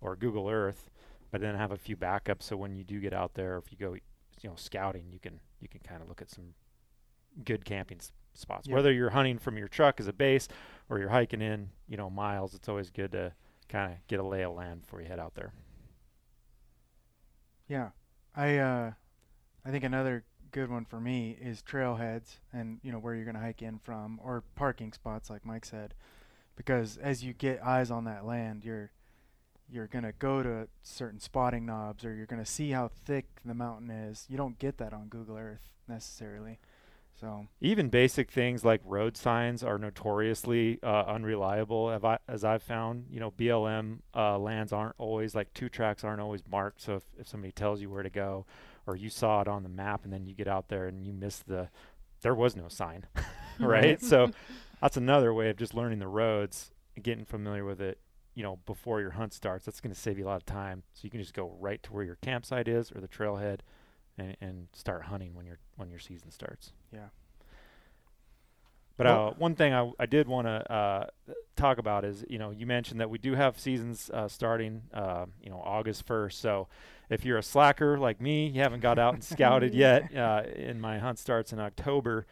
or 0.00 0.16
Google 0.16 0.48
Earth, 0.48 0.90
but 1.30 1.40
then 1.40 1.54
have 1.54 1.72
a 1.72 1.76
few 1.76 1.96
backups 1.96 2.44
so 2.44 2.56
when 2.56 2.74
you 2.76 2.84
do 2.84 3.00
get 3.00 3.12
out 3.12 3.34
there, 3.34 3.58
if 3.58 3.70
you 3.72 3.78
go, 3.78 3.94
you 3.94 4.48
know, 4.48 4.54
scouting, 4.56 5.06
you 5.10 5.18
can 5.18 5.40
you 5.60 5.68
can 5.68 5.80
kind 5.80 6.00
of 6.00 6.08
look 6.08 6.22
at 6.22 6.30
some 6.30 6.54
good 7.44 7.64
camping 7.64 7.98
s- 7.98 8.12
spots. 8.34 8.68
Yeah. 8.68 8.74
Whether 8.74 8.92
you're 8.92 9.10
hunting 9.10 9.38
from 9.38 9.56
your 9.58 9.68
truck 9.68 10.00
as 10.00 10.06
a 10.08 10.12
base 10.12 10.48
or 10.88 10.98
you're 10.98 11.08
hiking 11.08 11.40
in, 11.42 11.70
you 11.88 11.96
know, 11.96 12.10
miles, 12.10 12.54
it's 12.54 12.68
always 12.68 12.90
good 12.90 13.12
to 13.12 13.32
kind 13.68 13.92
of 13.92 13.98
get 14.08 14.20
a 14.20 14.24
lay 14.24 14.42
of 14.42 14.52
land 14.54 14.82
before 14.82 15.00
you 15.00 15.08
head 15.08 15.18
out 15.18 15.34
there. 15.34 15.52
yeah, 17.68 17.90
I 18.34 18.56
uh, 18.58 18.92
I 19.64 19.70
think 19.70 19.84
another 19.84 20.24
good 20.52 20.70
one 20.70 20.84
for 20.84 21.00
me 21.00 21.36
is 21.40 21.62
trailheads 21.62 22.36
and 22.52 22.78
you 22.82 22.92
know 22.92 22.98
where 22.98 23.14
you're 23.14 23.24
gonna 23.24 23.40
hike 23.40 23.62
in 23.62 23.78
from 23.78 24.20
or 24.22 24.44
parking 24.54 24.92
spots 24.92 25.30
like 25.30 25.44
Mike 25.44 25.64
said, 25.64 25.94
because 26.56 26.96
as 26.98 27.24
you 27.24 27.32
get 27.32 27.64
eyes 27.64 27.90
on 27.90 28.04
that 28.04 28.24
land, 28.26 28.64
you're 28.64 28.92
you're 29.68 29.86
gonna 29.88 30.12
go 30.12 30.42
to 30.42 30.68
certain 30.82 31.18
spotting 31.20 31.64
knobs 31.66 32.04
or 32.04 32.14
you're 32.14 32.26
gonna 32.26 32.44
see 32.46 32.70
how 32.70 32.88
thick 33.06 33.26
the 33.44 33.54
mountain 33.54 33.90
is. 33.90 34.26
You 34.28 34.36
don't 34.36 34.58
get 34.58 34.78
that 34.78 34.92
on 34.92 35.08
Google 35.08 35.36
Earth 35.38 35.70
necessarily, 35.88 36.58
so 37.20 37.46
Even 37.60 37.88
basic 37.88 38.30
things 38.30 38.64
like 38.64 38.80
road 38.84 39.16
signs 39.16 39.62
are 39.62 39.78
notoriously 39.78 40.78
uh, 40.82 41.04
unreliable, 41.06 41.90
have 41.90 42.04
I, 42.04 42.18
as 42.28 42.44
I've 42.44 42.62
found. 42.62 43.06
You 43.10 43.20
know, 43.20 43.30
BLM 43.30 43.98
uh, 44.14 44.38
lands 44.38 44.72
aren't 44.72 44.94
always 44.98 45.34
like 45.34 45.52
two 45.54 45.68
tracks 45.68 46.04
aren't 46.04 46.20
always 46.20 46.42
marked. 46.50 46.82
So 46.82 46.96
if, 46.96 47.02
if 47.18 47.28
somebody 47.28 47.52
tells 47.52 47.80
you 47.80 47.88
where 47.88 48.02
to 48.02 48.10
go, 48.10 48.46
or 48.86 48.96
you 48.96 49.08
saw 49.08 49.40
it 49.40 49.48
on 49.48 49.62
the 49.62 49.68
map 49.68 50.04
and 50.04 50.12
then 50.12 50.26
you 50.26 50.34
get 50.34 50.48
out 50.48 50.68
there 50.68 50.88
and 50.88 51.06
you 51.06 51.12
miss 51.12 51.38
the, 51.38 51.68
there 52.22 52.34
was 52.34 52.56
no 52.56 52.68
sign, 52.68 53.06
right? 53.60 54.02
so 54.02 54.30
that's 54.80 54.96
another 54.96 55.32
way 55.32 55.50
of 55.50 55.56
just 55.56 55.74
learning 55.74 56.00
the 56.00 56.08
roads, 56.08 56.70
getting 57.00 57.24
familiar 57.24 57.64
with 57.64 57.80
it. 57.80 57.98
You 58.34 58.42
know, 58.42 58.58
before 58.66 59.00
your 59.00 59.12
hunt 59.12 59.32
starts, 59.32 59.64
that's 59.64 59.80
going 59.80 59.94
to 59.94 60.00
save 60.00 60.18
you 60.18 60.24
a 60.24 60.26
lot 60.26 60.36
of 60.36 60.44
time. 60.44 60.82
So 60.94 61.02
you 61.04 61.10
can 61.10 61.20
just 61.20 61.34
go 61.34 61.56
right 61.60 61.80
to 61.84 61.92
where 61.92 62.02
your 62.02 62.16
campsite 62.16 62.66
is 62.66 62.90
or 62.90 63.00
the 63.00 63.06
trailhead, 63.06 63.60
and, 64.18 64.36
and 64.40 64.68
start 64.72 65.04
hunting 65.04 65.34
when 65.34 65.46
your 65.46 65.58
when 65.76 65.90
your 65.90 65.98
season 65.98 66.30
starts. 66.30 66.72
Yeah. 66.92 67.08
But 68.96 69.06
Well- 69.06 69.28
uh, 69.28 69.34
one 69.38 69.56
thing 69.56 69.72
I, 69.74 69.90
I 69.98 70.06
did 70.06 70.28
want 70.28 70.46
to 70.46 70.72
uh, 70.72 71.06
talk 71.56 71.78
about 71.78 72.04
is, 72.04 72.24
you 72.28 72.38
know, 72.38 72.50
you 72.50 72.64
mentioned 72.66 73.00
that 73.00 73.10
we 73.10 73.18
do 73.18 73.34
have 73.34 73.58
seasons 73.58 74.08
uh, 74.14 74.28
starting, 74.28 74.82
uh, 74.92 75.26
you 75.42 75.50
know, 75.50 75.60
August 75.64 76.06
1st. 76.06 76.34
So 76.34 76.68
if 77.10 77.24
you're 77.24 77.38
a 77.38 77.42
slacker 77.42 77.98
like 77.98 78.20
me, 78.20 78.46
you 78.46 78.60
haven't 78.60 78.80
got 78.80 78.98
out 79.00 79.14
and 79.14 79.24
scouted 79.34 79.74
yet, 79.74 80.14
uh, 80.16 80.42
and 80.56 80.80
my 80.80 80.98
hunt 80.98 81.18
starts 81.18 81.52
in 81.52 81.58
October, 81.58 82.26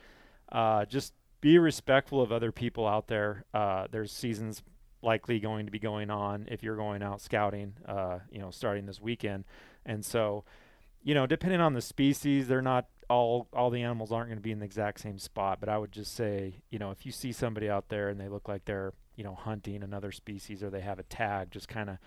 uh, 0.52 0.84
just 0.84 1.14
be 1.40 1.58
respectful 1.58 2.22
of 2.22 2.30
other 2.30 2.52
people 2.52 2.86
out 2.86 3.08
there. 3.08 3.44
Uh, 3.52 3.88
there's 3.90 4.12
seasons 4.12 4.62
likely 5.02 5.40
going 5.40 5.66
to 5.66 5.72
be 5.72 5.80
going 5.80 6.10
on 6.10 6.46
if 6.48 6.62
you're 6.62 6.76
going 6.76 7.02
out 7.02 7.20
scouting, 7.20 7.74
uh, 7.86 8.20
you 8.30 8.38
know, 8.38 8.52
starting 8.52 8.86
this 8.86 9.00
weekend. 9.00 9.42
And 9.84 10.04
so, 10.04 10.44
you 11.02 11.14
know, 11.14 11.26
depending 11.26 11.60
on 11.60 11.72
the 11.74 11.80
species, 11.82 12.48
they're 12.48 12.62
not 12.62 12.86
all 13.10 13.48
all 13.52 13.70
the 13.70 13.82
animals 13.82 14.12
aren't 14.12 14.28
going 14.28 14.38
to 14.38 14.42
be 14.42 14.52
in 14.52 14.58
the 14.60 14.64
exact 14.64 15.00
same 15.00 15.18
spot. 15.18 15.58
But 15.60 15.68
I 15.68 15.78
would 15.78 15.92
just 15.92 16.14
say, 16.14 16.62
you 16.70 16.78
know, 16.78 16.90
if 16.90 17.04
you 17.04 17.12
see 17.12 17.32
somebody 17.32 17.68
out 17.68 17.88
there 17.88 18.08
and 18.08 18.20
they 18.20 18.28
look 18.28 18.48
like 18.48 18.64
they're, 18.64 18.92
you 19.16 19.24
know, 19.24 19.34
hunting 19.34 19.82
another 19.82 20.12
species 20.12 20.62
or 20.62 20.70
they 20.70 20.80
have 20.80 20.98
a 20.98 21.02
tag, 21.04 21.50
just 21.50 21.68
kind 21.68 21.90
of 21.90 21.98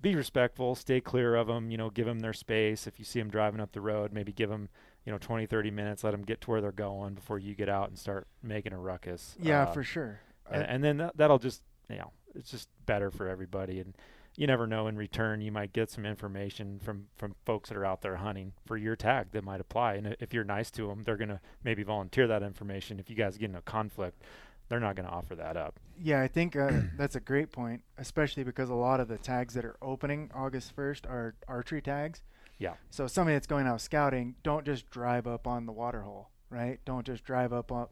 be 0.00 0.14
respectful, 0.14 0.74
stay 0.74 1.00
clear 1.00 1.34
of 1.34 1.46
them, 1.48 1.70
you 1.70 1.76
know, 1.76 1.90
give 1.90 2.06
them 2.06 2.20
their 2.20 2.32
space. 2.32 2.86
If 2.86 2.98
you 2.98 3.04
see 3.04 3.18
them 3.18 3.30
driving 3.30 3.60
up 3.60 3.72
the 3.72 3.80
road, 3.80 4.12
maybe 4.12 4.32
give 4.32 4.48
them, 4.48 4.68
you 5.04 5.12
know, 5.12 5.18
20, 5.18 5.46
30 5.46 5.70
minutes, 5.72 6.04
let 6.04 6.12
them 6.12 6.22
get 6.22 6.40
to 6.42 6.50
where 6.50 6.60
they're 6.60 6.72
going 6.72 7.14
before 7.14 7.38
you 7.38 7.54
get 7.54 7.68
out 7.68 7.88
and 7.88 7.98
start 7.98 8.26
making 8.42 8.72
a 8.72 8.78
ruckus. 8.78 9.36
Yeah, 9.40 9.64
Uh, 9.64 9.72
for 9.72 9.82
sure. 9.82 10.20
and, 10.50 10.62
and 10.62 10.84
then 10.84 10.96
that, 10.98 11.16
that'll 11.16 11.38
just 11.40 11.62
you 11.90 11.96
know 11.96 12.12
it's 12.34 12.50
just 12.50 12.68
better 12.86 13.10
for 13.10 13.28
everybody 13.28 13.80
and 13.80 13.96
you 14.38 14.46
never 14.46 14.68
know 14.68 14.86
in 14.86 14.96
return 14.96 15.40
you 15.40 15.50
might 15.50 15.72
get 15.72 15.90
some 15.90 16.06
information 16.06 16.78
from 16.78 17.06
from 17.16 17.34
folks 17.44 17.68
that 17.68 17.76
are 17.76 17.84
out 17.84 18.02
there 18.02 18.16
hunting 18.16 18.52
for 18.64 18.76
your 18.76 18.94
tag 18.94 19.26
that 19.32 19.42
might 19.42 19.60
apply 19.60 19.94
and 19.94 20.16
if 20.20 20.32
you're 20.32 20.44
nice 20.44 20.70
to 20.70 20.86
them 20.86 21.02
they're 21.02 21.16
going 21.16 21.28
to 21.28 21.40
maybe 21.64 21.82
volunteer 21.82 22.26
that 22.28 22.42
information 22.42 23.00
if 23.00 23.10
you 23.10 23.16
guys 23.16 23.36
get 23.36 23.50
in 23.50 23.56
a 23.56 23.62
conflict 23.62 24.22
they're 24.68 24.80
not 24.80 24.94
going 24.94 25.08
to 25.08 25.12
offer 25.12 25.34
that 25.34 25.56
up 25.56 25.80
Yeah, 26.00 26.22
I 26.22 26.28
think 26.28 26.54
uh, 26.54 26.70
that's 26.96 27.16
a 27.16 27.20
great 27.20 27.50
point, 27.50 27.82
especially 27.96 28.44
because 28.44 28.70
a 28.70 28.74
lot 28.74 29.00
of 29.00 29.08
the 29.08 29.18
tags 29.18 29.54
that 29.54 29.64
are 29.64 29.76
opening 29.82 30.30
August 30.34 30.76
1st 30.76 31.06
are 31.06 31.34
archery 31.48 31.82
tags. 31.82 32.22
Yeah. 32.58 32.74
So 32.90 33.06
somebody 33.06 33.34
that's 33.34 33.46
going 33.46 33.66
out 33.66 33.80
scouting, 33.80 34.36
don't 34.42 34.64
just 34.64 34.90
drive 34.90 35.26
up 35.26 35.46
on 35.46 35.66
the 35.66 35.72
water 35.72 36.02
hole, 36.02 36.30
right? 36.50 36.78
Don't 36.84 37.06
just 37.06 37.24
drive 37.24 37.52
up 37.52 37.72
on, 37.72 37.88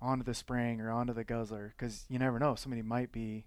onto 0.00 0.24
the 0.24 0.34
spring 0.34 0.80
or 0.80 0.90
onto 0.90 1.12
the 1.12 1.24
guzzler 1.24 1.74
because 1.76 2.04
you 2.08 2.18
never 2.18 2.38
know. 2.38 2.54
Somebody 2.54 2.82
might 2.82 3.12
be 3.12 3.44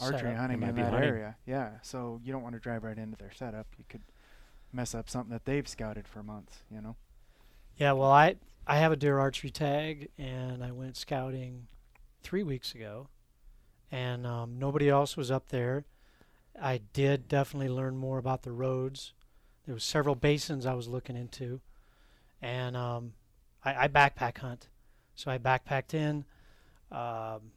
archery 0.00 0.34
hunting 0.34 0.62
in 0.62 0.74
that 0.74 0.90
hunting. 0.90 1.08
area. 1.08 1.36
Yeah. 1.46 1.70
So 1.82 2.20
you 2.24 2.32
don't 2.32 2.42
want 2.42 2.54
to 2.54 2.60
drive 2.60 2.84
right 2.84 2.96
into 2.96 3.16
their 3.16 3.32
setup. 3.32 3.66
You 3.78 3.84
could 3.88 4.02
mess 4.72 4.94
up 4.94 5.08
something 5.08 5.32
that 5.32 5.44
they've 5.44 5.66
scouted 5.66 6.06
for 6.06 6.22
months, 6.22 6.58
you 6.70 6.80
know? 6.80 6.96
Yeah, 7.76 7.92
well, 7.92 8.10
I 8.10 8.36
I 8.66 8.76
have 8.76 8.92
a 8.92 8.96
deer 8.96 9.18
archery 9.18 9.50
tag, 9.50 10.10
and 10.18 10.62
I 10.62 10.70
went 10.70 10.96
scouting 10.96 11.66
three 12.22 12.42
weeks 12.42 12.74
ago, 12.74 13.08
and 13.90 14.26
um, 14.26 14.58
nobody 14.58 14.88
else 14.88 15.16
was 15.16 15.30
up 15.30 15.48
there. 15.48 15.84
I 16.60 16.80
did 16.92 17.26
definitely 17.26 17.70
learn 17.70 17.96
more 17.96 18.18
about 18.18 18.42
the 18.42 18.52
roads. 18.52 19.12
There 19.64 19.74
was 19.74 19.84
several 19.84 20.14
basins 20.14 20.66
I 20.66 20.74
was 20.74 20.88
looking 20.88 21.16
into, 21.16 21.60
and 22.42 22.76
um, 22.76 23.14
I, 23.64 23.84
I 23.84 23.88
backpack 23.88 24.38
hunt, 24.38 24.68
so 25.14 25.30
I 25.30 25.38
backpacked 25.38 25.94
in. 25.94 26.24
Um, 26.92 27.52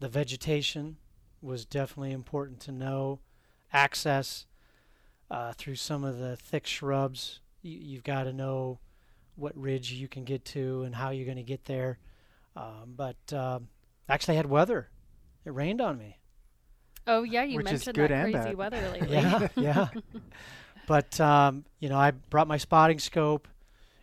the 0.00 0.08
vegetation 0.08 0.96
was 1.44 1.64
definitely 1.64 2.12
important 2.12 2.60
to 2.60 2.72
know. 2.72 3.20
Access 3.72 4.46
uh, 5.30 5.52
through 5.52 5.76
some 5.76 6.04
of 6.04 6.18
the 6.18 6.36
thick 6.36 6.66
shrubs. 6.66 7.40
You, 7.62 7.78
you've 7.78 8.04
got 8.04 8.24
to 8.24 8.32
know 8.32 8.78
what 9.36 9.56
ridge 9.56 9.92
you 9.92 10.06
can 10.08 10.24
get 10.24 10.44
to 10.46 10.82
and 10.82 10.94
how 10.94 11.10
you're 11.10 11.24
going 11.24 11.36
to 11.36 11.42
get 11.42 11.64
there. 11.64 11.98
Um, 12.56 12.94
but 12.96 13.32
um, 13.32 13.68
actually, 14.08 14.34
I 14.34 14.36
had 14.36 14.46
weather. 14.46 14.88
It 15.44 15.52
rained 15.52 15.80
on 15.80 15.98
me. 15.98 16.18
Oh 17.06 17.22
yeah, 17.22 17.42
you 17.42 17.56
Which 17.56 17.66
mentioned 17.66 17.96
good 17.96 18.10
that 18.10 18.24
and 18.26 18.32
crazy 18.32 18.48
bad. 18.48 18.56
weather 18.56 18.80
lately. 18.92 19.12
Yeah, 19.12 19.48
yeah. 19.56 19.88
But 20.86 21.18
um, 21.18 21.64
you 21.80 21.88
know, 21.88 21.96
I 21.98 22.10
brought 22.10 22.46
my 22.46 22.58
spotting 22.58 22.98
scope 22.98 23.48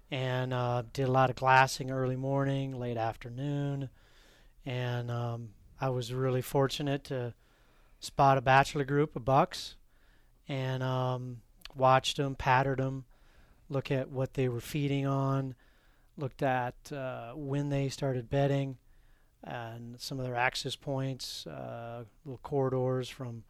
and 0.10 0.51
uh, 0.53 0.81
did 0.93 1.07
a 1.07 1.12
lot 1.12 1.29
of 1.29 1.36
glassing 1.36 1.91
early 1.91 2.15
morning, 2.15 2.79
late 2.79 2.98
afternoon, 2.98 3.89
and 4.65 5.12
um, 5.12 5.50
I 5.82 5.90
was 5.90 6.14
really 6.14 6.44
fortunate 6.44 7.04
to 7.06 7.34
spot 8.00 8.38
a 8.38 8.42
bachelor 8.42 8.86
group 8.86 9.16
of 9.16 9.26
bucks 9.26 9.76
and 10.48 10.84
um, 10.84 11.42
watched 11.76 12.18
them, 12.18 12.36
pattered 12.36 12.78
them, 12.78 13.06
look 13.68 13.90
at 13.90 14.12
what 14.12 14.36
they 14.36 14.48
were 14.48 14.62
feeding 14.62 15.08
on, 15.08 15.56
looked 16.18 16.44
at 16.44 16.76
uh, 16.92 17.32
when 17.34 17.70
they 17.70 17.90
started 17.90 18.30
bedding, 18.30 18.78
and 19.44 20.00
some 20.00 20.20
of 20.20 20.26
their 20.26 20.36
access 20.36 20.76
points, 20.76 21.48
uh, 21.48 22.04
little 22.26 22.40
corridors 22.44 23.10
from 23.10 23.44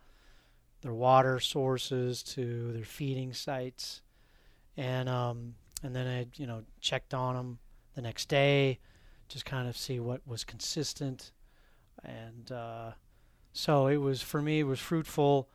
their 0.81 0.93
water 0.93 1.37
sources 1.41 2.23
to 2.23 2.71
their 2.71 2.85
feeding 2.85 3.33
sites, 3.33 4.01
and 4.77 5.09
um, 5.09 5.55
and 5.83 5.93
then 5.93 6.07
I 6.07 6.27
you 6.37 6.47
know 6.47 6.63
checked 6.79 7.13
on 7.13 7.35
them 7.35 7.59
the 7.95 8.01
next 8.01 8.29
day, 8.29 8.79
just 9.27 9.43
kind 9.43 9.67
of 9.67 9.75
see 9.75 9.99
what 9.99 10.21
was 10.25 10.45
consistent, 10.45 11.31
and 12.03 12.51
uh, 12.51 12.91
so 13.53 13.87
it 13.87 13.97
was 13.97 14.21
for 14.21 14.41
me 14.41 14.59
it 14.59 14.63
was 14.63 14.79
fruitful 14.79 15.49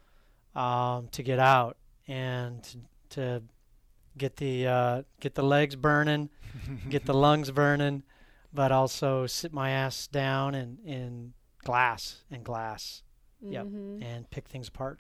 um, 0.55 1.09
to 1.13 1.23
get 1.23 1.39
out 1.39 1.77
and 2.09 2.63
to, 2.63 2.79
to 3.11 3.43
get 4.17 4.37
the 4.37 4.67
uh, 4.67 5.03
get 5.21 5.35
the 5.35 5.43
legs 5.43 5.77
burning, 5.77 6.31
get 6.89 7.05
the 7.05 7.15
lungs 7.15 7.51
burning, 7.51 8.03
but 8.53 8.73
also 8.73 9.27
sit 9.27 9.53
my 9.53 9.71
ass 9.71 10.07
down 10.07 10.55
and 10.55 10.79
in 10.85 11.33
glass 11.65 12.23
and 12.31 12.45
glass 12.45 13.03
Yep. 13.43 13.67
Mhm. 13.67 14.03
and 14.03 14.31
pick 14.31 14.49
things 14.49 14.69
apart. 14.69 14.99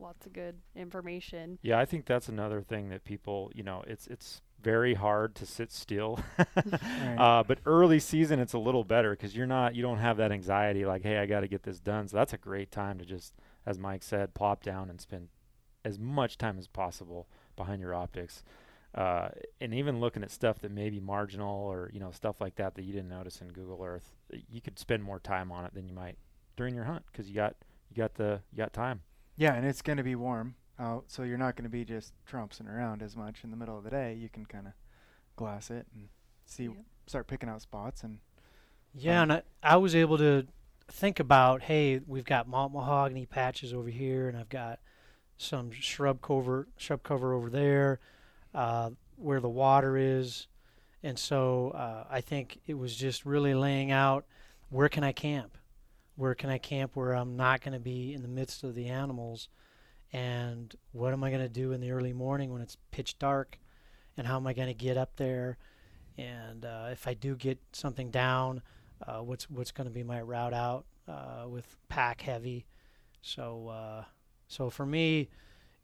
Lots 0.00 0.26
of 0.26 0.32
good 0.32 0.56
information. 0.74 1.58
yeah 1.62 1.78
i 1.78 1.84
think 1.84 2.06
that's 2.06 2.28
another 2.28 2.60
thing 2.60 2.88
that 2.88 3.04
people 3.04 3.52
you 3.54 3.62
know 3.62 3.84
it's 3.86 4.08
it's 4.08 4.40
very 4.62 4.94
hard 4.94 5.34
to 5.36 5.46
sit 5.46 5.72
still. 5.72 6.18
Right. 6.56 7.16
uh, 7.18 7.42
but 7.46 7.58
early 7.66 7.98
season 7.98 8.38
it's 8.38 8.52
a 8.52 8.58
little 8.58 8.84
better 8.84 9.10
because 9.10 9.34
you're 9.36 9.46
not 9.46 9.74
you 9.74 9.82
don't 9.82 9.98
have 9.98 10.16
that 10.18 10.30
anxiety 10.32 10.84
like 10.84 11.02
hey 11.02 11.18
i 11.18 11.26
got 11.26 11.40
to 11.40 11.48
get 11.48 11.62
this 11.62 11.80
done. 11.80 12.08
So 12.08 12.16
that's 12.16 12.32
a 12.32 12.38
great 12.38 12.70
time 12.70 12.98
to 12.98 13.04
just 13.04 13.34
as 13.66 13.78
mike 13.78 14.02
said 14.02 14.34
plop 14.34 14.62
down 14.62 14.88
and 14.90 15.00
spend 15.00 15.28
as 15.84 15.98
much 15.98 16.38
time 16.38 16.58
as 16.58 16.66
possible 16.68 17.26
behind 17.56 17.80
your 17.80 17.94
optics. 17.94 18.42
Uh, 18.94 19.30
and 19.60 19.72
even 19.74 20.00
looking 20.00 20.22
at 20.22 20.30
stuff 20.30 20.58
that 20.60 20.70
may 20.70 20.90
be 20.90 21.00
marginal 21.00 21.66
or 21.66 21.90
you 21.92 22.00
know 22.00 22.10
stuff 22.10 22.40
like 22.40 22.56
that 22.56 22.74
that 22.74 22.82
you 22.84 22.92
didn't 22.92 23.08
notice 23.08 23.40
in 23.40 23.48
google 23.48 23.82
earth 23.82 24.12
you 24.50 24.60
could 24.60 24.78
spend 24.78 25.02
more 25.02 25.18
time 25.18 25.50
on 25.50 25.64
it 25.64 25.72
than 25.72 25.86
you 25.88 25.94
might 25.94 26.18
during 26.56 26.74
your 26.74 26.84
hunt 26.84 27.02
because 27.10 27.26
you 27.28 27.34
got 27.34 27.56
you 27.90 27.96
got 27.96 28.14
the 28.14 28.40
you 28.52 28.58
got 28.58 28.72
time. 28.72 29.00
Yeah, 29.36 29.54
and 29.54 29.66
it's 29.66 29.82
going 29.82 29.96
to 29.96 30.02
be 30.04 30.14
warm 30.14 30.54
out, 30.82 31.04
so 31.06 31.22
you're 31.22 31.38
not 31.38 31.56
going 31.56 31.64
to 31.64 31.70
be 31.70 31.84
just 31.84 32.12
trouncing 32.26 32.66
around 32.66 33.02
as 33.02 33.16
much 33.16 33.44
in 33.44 33.50
the 33.50 33.56
middle 33.56 33.78
of 33.78 33.84
the 33.84 33.90
day. 33.90 34.14
You 34.14 34.28
can 34.28 34.44
kind 34.44 34.66
of 34.66 34.72
glass 35.36 35.70
it 35.70 35.86
and 35.94 36.08
see, 36.44 36.64
Yep. 36.64 36.74
start 37.06 37.26
picking 37.26 37.48
out 37.48 37.62
spots 37.62 38.02
and 38.02 38.18
Yeah, 38.94 39.22
Um, 39.22 39.30
and 39.30 39.32
I, 39.62 39.74
I 39.74 39.76
was 39.76 39.94
able 39.94 40.18
to 40.18 40.46
think 40.88 41.18
about, 41.20 41.62
hey, 41.62 42.00
we've 42.06 42.24
got 42.24 42.46
malt 42.48 42.72
mahogany 42.72 43.24
patches 43.24 43.72
over 43.72 43.88
here, 43.88 44.28
and 44.28 44.36
I've 44.36 44.50
got 44.50 44.80
some 45.38 45.70
shrub 45.70 46.20
cover, 46.20 46.68
shrub 46.76 47.02
cover 47.02 47.32
over 47.32 47.48
there, 47.48 48.00
uh, 48.54 48.90
where 49.16 49.40
the 49.40 49.48
water 49.48 49.96
is, 49.96 50.46
and 51.02 51.18
so 51.18 51.70
uh, 51.70 52.04
I 52.10 52.20
think 52.20 52.60
it 52.66 52.74
was 52.74 52.94
just 52.94 53.24
really 53.24 53.54
laying 53.54 53.90
out 53.90 54.26
where 54.68 54.88
can 54.90 55.04
I 55.04 55.12
camp, 55.12 55.56
where 56.16 56.34
can 56.34 56.50
I 56.50 56.58
camp 56.58 56.94
where 56.94 57.12
I'm 57.14 57.36
not 57.36 57.62
going 57.62 57.72
to 57.72 57.80
be 57.80 58.12
in 58.12 58.20
the 58.22 58.28
midst 58.28 58.62
of 58.62 58.74
the 58.74 58.88
animals, 58.88 59.48
and 60.12 60.74
what 60.92 61.12
am 61.12 61.24
I 61.24 61.30
going 61.30 61.42
to 61.42 61.48
do 61.48 61.72
in 61.72 61.80
the 61.80 61.90
early 61.90 62.12
morning 62.12 62.52
when 62.52 62.62
it's 62.62 62.76
pitch 62.90 63.18
dark, 63.18 63.58
and 64.16 64.26
how 64.26 64.36
am 64.36 64.46
I 64.46 64.52
going 64.52 64.68
to 64.68 64.74
get 64.74 64.96
up 64.96 65.16
there, 65.16 65.58
and 66.18 66.64
uh, 66.64 66.88
if 66.90 67.06
I 67.08 67.14
do 67.14 67.34
get 67.36 67.58
something 67.72 68.10
down 68.10 68.62
uh, 69.06 69.18
what's 69.18 69.50
what's 69.50 69.72
going 69.72 69.86
to 69.88 69.92
be 69.92 70.02
my 70.04 70.20
route 70.20 70.54
out 70.54 70.84
uh, 71.08 71.44
with 71.48 71.76
pack 71.88 72.20
heavy. 72.20 72.66
So 73.20 73.68
uh, 73.68 74.04
so 74.46 74.70
for 74.70 74.86
me, 74.86 75.28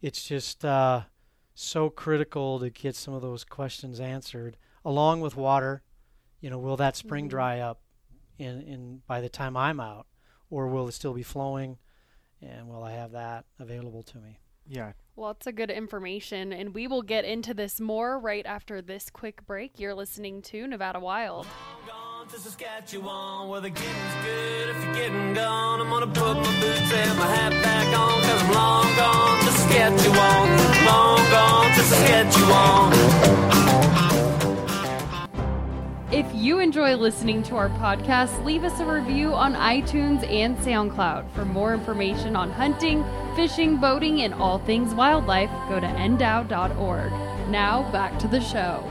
it's 0.03 0.25
just 0.29 0.65
uh, 0.65 1.03
so 1.55 1.91
critical 1.91 2.61
to 2.61 2.71
get 2.71 2.95
some 2.95 3.15
of 3.15 3.23
those 3.23 3.45
questions 3.45 3.99
answered, 4.01 4.57
along 4.85 5.21
with 5.21 5.37
water. 5.37 5.83
You 6.41 6.51
know, 6.51 6.59
will 6.59 6.77
that 6.77 6.95
spring 6.97 7.27
Mhm. 7.27 7.31
dry 7.31 7.59
up 7.61 7.81
in 8.39 8.61
in 8.63 9.03
by 9.07 9.21
the 9.21 9.29
time 9.29 9.57
I'm 9.57 9.81
out, 9.81 10.07
or 10.51 10.69
will 10.69 10.87
it 10.87 10.93
still 10.93 11.15
be 11.15 11.25
flowing, 11.25 11.79
and 12.43 12.69
will 12.69 12.83
I 12.83 12.93
have 12.93 13.13
that 13.13 13.45
available 13.59 14.03
to 14.05 14.19
me? 14.19 14.39
yeah, 14.71 14.93
Lots 15.17 15.47
of 15.49 15.57
good 15.57 15.71
information, 15.71 16.53
and 16.53 16.75
we 16.75 16.87
will 16.87 17.03
get 17.03 17.25
into 17.25 17.55
this 17.55 17.81
more 17.81 18.21
right 18.21 18.45
after 18.47 18.81
this 18.83 19.11
quick 19.11 19.45
break. 19.47 19.81
You're 19.81 19.95
listening 19.95 20.43
to 20.43 20.67
Nevada 20.67 21.01
Wild. 21.01 21.47
Gone 21.87 22.29
to 22.29 22.39
Saskatchewan 22.39 23.49
where 23.49 23.61
the 23.61 23.71
getting's 23.71 24.15
good. 24.25 24.69
If 24.69 24.85
you're 24.85 24.95
getting 24.95 25.35
gone, 25.35 25.81
I'm 25.81 25.89
gonna 25.89 26.07
put 26.07 26.37
my 26.37 26.61
boots 26.61 26.93
and 26.93 27.19
my 27.19 27.27
hat 27.27 27.53
back 27.65 27.99
on. 27.99 28.21
Cause 28.21 28.43
I'm 28.43 28.53
long 28.53 28.97
gone 28.97 29.39
to 29.41 29.53
Saskatchewan. 29.53 30.87
Long 30.87 31.31
gone 31.31 31.71
to 31.75 31.83
Saskatchewan. 31.83 33.78
If 36.11 36.27
you 36.35 36.59
enjoy 36.59 36.97
listening 36.97 37.43
to 37.45 37.57
our 37.57 37.69
podcast, 37.69 38.43
leave 38.43 38.65
us 38.65 38.81
a 38.81 38.87
review 38.87 39.35
on 39.35 39.53
iTunes 39.53 40.27
and 40.27 40.57
SoundCloud. 40.57 41.31
For 41.33 41.45
more 41.45 41.75
information 41.75 42.35
on 42.35 42.51
hunting, 42.51 43.05
fishing, 43.37 43.77
boating, 43.77 44.23
and 44.23 44.33
all 44.33 44.59
things 44.59 44.95
wildlife, 44.95 45.51
go 45.69 45.79
to 45.79 45.87
ndow.org. 45.87 47.13
Now, 47.51 47.93
back 47.93 48.19
to 48.21 48.27
the 48.27 48.41
show. 48.41 48.91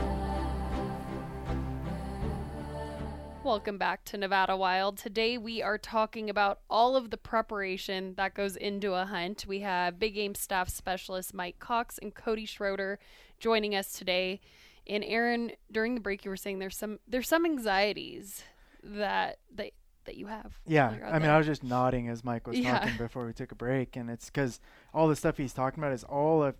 Welcome 3.42 3.78
back 3.78 4.04
to 4.04 4.16
Nevada 4.16 4.56
Wild. 4.56 4.96
Today 4.96 5.38
we 5.38 5.60
are 5.60 5.76
talking 5.76 6.30
about 6.30 6.60
all 6.70 6.94
of 6.94 7.10
the 7.10 7.16
preparation 7.16 8.14
that 8.16 8.34
goes 8.34 8.54
into 8.54 8.94
a 8.94 9.04
hunt. 9.04 9.44
We 9.48 9.58
have 9.60 9.98
Big 9.98 10.14
Game 10.14 10.36
Staff 10.36 10.68
Specialist 10.68 11.34
Mike 11.34 11.58
Cox 11.58 11.98
and 11.98 12.14
Cody 12.14 12.46
Schroeder 12.46 13.00
joining 13.40 13.74
us 13.74 13.92
today. 13.92 14.40
And 14.88 15.04
Aaron, 15.04 15.52
during 15.70 15.94
the 15.94 16.00
break, 16.00 16.24
you 16.24 16.30
were 16.30 16.36
saying 16.36 16.58
there's 16.58 16.76
some 16.76 16.98
there's 17.06 17.28
some 17.28 17.44
anxieties 17.44 18.42
that 18.82 19.38
that 19.54 19.72
that 20.04 20.16
you 20.16 20.26
have. 20.26 20.58
Yeah, 20.66 20.88
while 20.88 20.96
you're 20.96 21.04
out 21.06 21.10
I 21.10 21.12
mean, 21.18 21.22
there. 21.24 21.32
I 21.34 21.38
was 21.38 21.46
just 21.46 21.62
nodding 21.62 22.08
as 22.08 22.24
Mike 22.24 22.46
was 22.46 22.58
Yeah. 22.58 22.78
talking 22.78 22.96
before 22.96 23.26
we 23.26 23.32
took 23.34 23.52
a 23.52 23.54
break, 23.54 23.96
and 23.96 24.08
it's 24.08 24.26
because 24.26 24.60
all 24.94 25.06
the 25.08 25.16
stuff 25.16 25.36
he's 25.36 25.52
talking 25.52 25.82
about 25.82 25.92
is 25.92 26.04
all 26.04 26.42
of 26.42 26.54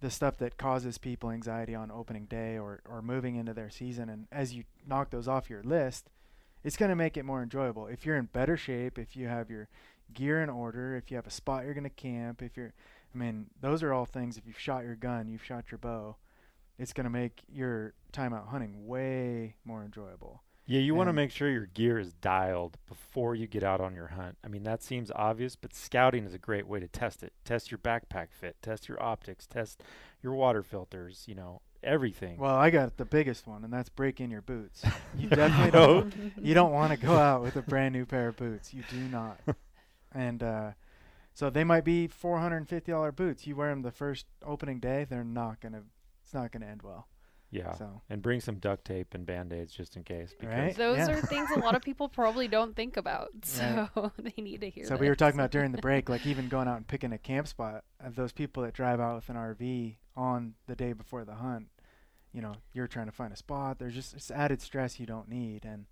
the 0.00 0.10
stuff 0.10 0.36
that 0.38 0.56
causes 0.58 0.98
people 0.98 1.30
anxiety 1.30 1.74
on 1.74 1.90
opening 1.90 2.26
day 2.26 2.58
or, 2.58 2.80
or 2.88 3.00
moving 3.00 3.34
into 3.36 3.54
their 3.54 3.70
season. 3.70 4.08
And 4.10 4.26
as 4.30 4.54
you 4.54 4.64
knock 4.86 5.10
those 5.10 5.26
off 5.26 5.48
your 5.48 5.62
list, 5.62 6.10
it's 6.62 6.76
going 6.76 6.90
to 6.90 6.94
make 6.94 7.16
it 7.16 7.24
more 7.24 7.42
enjoyable. 7.42 7.86
If 7.86 8.04
you're 8.04 8.16
in 8.18 8.26
better 8.26 8.56
shape, 8.58 8.98
if 8.98 9.16
you 9.16 9.26
have 9.28 9.48
your 9.50 9.68
gear 10.12 10.42
in 10.42 10.50
order, 10.50 10.94
if 10.96 11.10
you 11.10 11.16
have 11.16 11.26
a 11.26 11.30
spot 11.30 11.64
you're 11.64 11.72
going 11.74 11.84
to 11.84 11.90
camp, 11.90 12.42
if 12.42 12.56
you're, 12.58 12.74
I 13.14 13.18
mean, 13.18 13.46
those 13.60 13.82
are 13.82 13.92
all 13.92 14.04
things. 14.04 14.36
If 14.36 14.46
you've 14.46 14.58
shot 14.58 14.84
your 14.84 14.96
gun, 14.96 15.28
you've 15.28 15.42
shot 15.44 15.70
your 15.70 15.78
bow, 15.78 16.16
it's 16.78 16.92
going 16.92 17.04
to 17.04 17.10
make 17.10 17.42
your 17.48 17.94
time 18.12 18.32
out 18.32 18.48
hunting 18.48 18.86
way 18.86 19.56
more 19.64 19.82
enjoyable. 19.84 20.42
Yeah, 20.68 20.80
you 20.80 20.96
want 20.96 21.08
to 21.08 21.12
make 21.12 21.30
sure 21.30 21.48
your 21.48 21.66
gear 21.66 21.96
is 21.96 22.12
dialed 22.14 22.76
before 22.88 23.36
you 23.36 23.46
get 23.46 23.62
out 23.62 23.80
on 23.80 23.94
your 23.94 24.08
hunt. 24.08 24.36
I 24.44 24.48
mean, 24.48 24.64
that 24.64 24.82
seems 24.82 25.12
obvious, 25.14 25.54
but 25.54 25.72
scouting 25.72 26.24
is 26.24 26.34
a 26.34 26.38
great 26.38 26.66
way 26.66 26.80
to 26.80 26.88
test 26.88 27.22
it. 27.22 27.32
Test 27.44 27.70
your 27.70 27.78
backpack 27.78 28.28
fit, 28.32 28.56
test 28.62 28.88
your 28.88 29.00
optics, 29.00 29.46
test 29.46 29.84
your 30.24 30.34
water 30.34 30.64
filters, 30.64 31.22
you 31.28 31.36
know, 31.36 31.60
everything. 31.84 32.36
Well, 32.38 32.56
I 32.56 32.70
got 32.70 32.96
the 32.96 33.04
biggest 33.04 33.46
one, 33.46 33.62
and 33.62 33.72
that's 33.72 33.88
break 33.88 34.20
in 34.20 34.28
your 34.30 34.42
boots. 34.42 34.84
You 35.16 35.28
definitely 35.28 35.70
don't. 35.78 36.12
You 36.42 36.52
don't 36.54 36.72
want 36.72 36.90
to 36.90 36.98
go 37.06 37.14
out 37.16 37.42
with 37.42 37.54
a 37.54 37.62
brand 37.62 37.92
new 37.94 38.04
pair 38.04 38.26
of 38.28 38.36
boots. 38.36 38.74
You 38.74 38.82
do 38.90 38.98
not. 38.98 39.38
and 40.12 40.42
uh, 40.42 40.70
so 41.32 41.48
they 41.48 41.62
might 41.64 41.84
be 41.84 42.08
four 42.08 42.38
hundred 42.40 42.56
and 42.56 42.68
fifty 42.68 42.90
dollar 42.90 43.12
boots. 43.12 43.46
You 43.46 43.54
wear 43.54 43.70
them 43.70 43.82
the 43.82 43.92
first 43.92 44.26
opening 44.44 44.80
day, 44.80 45.06
they're 45.08 45.22
not 45.22 45.60
gonna. 45.60 45.82
It's 46.26 46.34
not 46.34 46.50
gonna 46.50 46.66
end 46.66 46.82
well. 46.82 47.06
yeah. 47.52 47.72
So 47.74 48.02
And 48.10 48.20
bring 48.20 48.40
some 48.40 48.56
duct 48.56 48.84
tape 48.84 49.14
and 49.14 49.24
band-aids 49.24 49.72
just 49.72 49.96
in 49.96 50.02
case. 50.02 50.34
Because 50.36 50.52
Right. 50.52 50.74
Those 50.76 50.98
Yeah. 50.98 51.14
are 51.14 51.20
things 51.22 51.48
a 51.52 51.60
lot 51.60 51.76
of 51.76 51.82
people 51.82 52.08
probably 52.08 52.48
don't 52.48 52.74
think 52.74 52.96
about, 52.96 53.30
so 53.44 53.88
they 54.18 54.34
need 54.42 54.60
to 54.62 54.68
hear. 54.70 54.86
so 54.86 54.96
we 54.96 55.08
were 55.08 55.14
talking 55.14 55.38
about 55.38 55.52
during 55.52 55.70
the 55.70 55.78
break, 55.80 56.08
like 56.08 56.26
even 56.32 56.48
going 56.48 56.66
out 56.66 56.76
and 56.78 56.88
picking 56.88 57.12
a 57.12 57.18
camp 57.18 57.46
spot. 57.46 57.84
Uh, 58.04 58.10
those 58.10 58.32
people 58.32 58.64
that 58.64 58.74
drive 58.74 58.98
out 58.98 59.14
with 59.14 59.28
an 59.28 59.36
RV 59.36 59.96
on 60.16 60.54
the 60.66 60.74
day 60.74 60.92
before 60.92 61.24
the 61.24 61.36
hunt, 61.36 61.68
you 62.32 62.42
know, 62.42 62.54
you're 62.72 62.88
trying 62.88 63.06
to 63.06 63.12
find 63.12 63.32
a 63.32 63.36
spot. 63.36 63.78
There's 63.78 63.94
just 63.94 64.14
it's 64.14 64.30
added 64.32 64.60
stress 64.60 64.98
you 64.98 65.06
don't 65.06 65.28
need, 65.28 65.64
and 65.64 65.86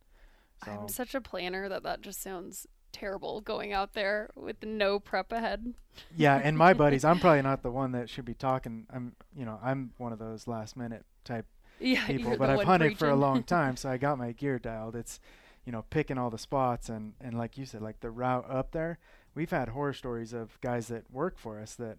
so 0.64 0.72
I'm 0.72 0.88
such 0.88 1.14
a 1.14 1.20
planner 1.20 1.68
that 1.68 1.84
that 1.84 2.00
just 2.00 2.20
sounds 2.20 2.66
terrible 2.94 3.40
going 3.42 3.72
out 3.72 3.92
there 3.92 4.30
with 4.34 4.62
no 4.64 4.98
prep 4.98 5.32
ahead. 5.32 5.74
yeah, 6.16 6.40
and 6.42 6.56
my 6.56 6.72
buddies, 6.72 7.04
I'm 7.04 7.18
probably 7.18 7.42
not 7.42 7.62
the 7.62 7.70
one 7.70 7.92
that 7.92 8.08
should 8.08 8.24
be 8.24 8.34
talking. 8.34 8.86
I'm, 8.90 9.14
you 9.36 9.44
know, 9.44 9.58
I'm 9.62 9.90
one 9.98 10.12
of 10.12 10.18
those 10.18 10.46
last 10.46 10.76
minute 10.76 11.04
type 11.24 11.46
Yeah, 11.80 12.06
people, 12.06 12.36
but 12.38 12.48
I've 12.48 12.64
hunted 12.64 12.96
for 12.96 13.10
a 13.10 13.16
long 13.16 13.42
time, 13.44 13.76
so 13.76 13.90
I 13.90 13.96
got 13.96 14.16
my 14.16 14.32
gear 14.32 14.58
dialed. 14.58 14.94
It's, 14.94 15.18
you 15.66 15.72
know, 15.72 15.84
picking 15.90 16.18
all 16.18 16.30
the 16.30 16.38
spots 16.38 16.88
and 16.88 17.14
and 17.20 17.36
like 17.36 17.58
you 17.58 17.66
said, 17.66 17.82
like 17.82 18.00
the 18.00 18.10
route 18.10 18.48
up 18.48 18.70
there. 18.70 18.98
We've 19.34 19.50
had 19.50 19.70
horror 19.70 19.92
stories 19.92 20.32
of 20.32 20.60
guys 20.60 20.86
that 20.88 21.10
work 21.10 21.36
for 21.36 21.58
us 21.58 21.74
that 21.74 21.98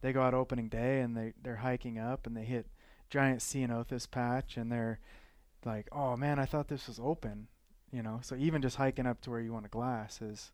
they 0.00 0.12
go 0.12 0.22
out 0.22 0.34
opening 0.34 0.68
day 0.68 1.00
and 1.00 1.16
they 1.16 1.34
they're 1.40 1.56
hiking 1.56 1.98
up 1.98 2.26
and 2.26 2.36
they 2.36 2.44
hit 2.44 2.66
giant 3.08 3.40
ceanothus 3.40 4.10
patch 4.10 4.56
and 4.56 4.72
they're 4.72 4.98
like, 5.64 5.88
oh 5.92 6.16
man, 6.16 6.38
I 6.38 6.44
thought 6.44 6.68
this 6.68 6.88
was 6.88 6.98
open, 6.98 7.46
you 7.92 8.02
know. 8.02 8.20
So 8.22 8.34
even 8.36 8.62
just 8.62 8.76
hiking 8.76 9.06
up 9.06 9.20
to 9.22 9.30
where 9.30 9.40
you 9.40 9.52
want 9.52 9.66
a 9.66 9.68
glass 9.68 10.20
is 10.20 10.52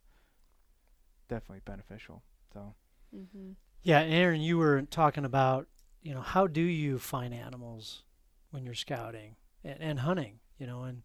definitely 1.27 1.61
beneficial. 1.65 2.23
So. 2.53 2.75
Mhm. 3.15 3.55
Yeah, 3.81 4.01
Aaron, 4.01 4.41
you 4.41 4.57
were 4.57 4.81
talking 4.83 5.25
about, 5.25 5.67
you 6.01 6.13
know, 6.13 6.21
how 6.21 6.47
do 6.47 6.61
you 6.61 6.99
find 6.99 7.33
animals 7.33 8.03
when 8.51 8.65
you're 8.65 8.73
scouting 8.75 9.35
and, 9.63 9.77
and 9.79 9.99
hunting, 10.01 10.39
you 10.57 10.67
know, 10.67 10.83
and 10.83 11.01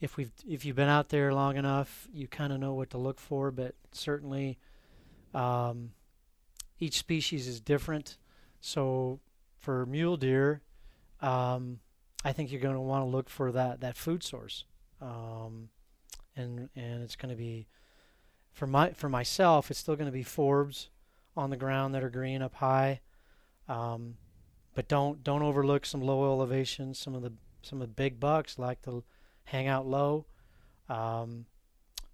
if 0.00 0.16
we've 0.16 0.32
if 0.46 0.64
you've 0.64 0.76
been 0.76 0.88
out 0.88 1.10
there 1.10 1.32
long 1.32 1.56
enough, 1.56 2.08
you 2.12 2.26
kind 2.26 2.52
of 2.52 2.58
know 2.58 2.74
what 2.74 2.90
to 2.90 2.98
look 2.98 3.20
for, 3.20 3.50
but 3.52 3.76
certainly 3.92 4.58
um, 5.32 5.92
each 6.80 6.98
species 6.98 7.46
is 7.46 7.60
different. 7.60 8.18
So 8.60 9.20
for 9.58 9.86
mule 9.86 10.16
deer, 10.16 10.60
um, 11.20 11.78
I 12.24 12.32
think 12.32 12.50
you're 12.50 12.60
going 12.60 12.74
to 12.74 12.80
want 12.80 13.02
to 13.02 13.08
look 13.08 13.28
for 13.30 13.52
that 13.52 13.80
that 13.80 13.96
food 13.96 14.24
source, 14.24 14.64
um, 15.02 15.68
and 16.36 16.68
and 16.74 17.02
it's 17.02 17.16
going 17.16 17.30
to 17.30 17.36
be 17.36 17.66
for 18.52 18.66
my 18.66 18.90
for 18.92 19.08
myself, 19.08 19.70
it's 19.70 19.80
still 19.80 19.96
going 19.96 20.06
to 20.06 20.12
be 20.12 20.24
forbs 20.24 20.88
on 21.36 21.50
the 21.50 21.56
ground 21.56 21.94
that 21.94 22.04
are 22.04 22.10
green 22.10 22.42
up 22.42 22.54
high. 22.54 23.00
Um, 23.68 24.16
but 24.74 24.88
don't 24.88 25.24
don't 25.24 25.42
overlook 25.42 25.84
some 25.84 26.00
low 26.00 26.24
elevations. 26.24 26.98
Some 26.98 27.14
of 27.14 27.22
the 27.22 27.32
some 27.62 27.80
of 27.80 27.88
the 27.88 27.94
big 27.94 28.20
bucks 28.20 28.58
like 28.58 28.82
to 28.82 29.04
hang 29.44 29.66
out 29.66 29.86
low. 29.86 30.26
Um, 30.88 31.46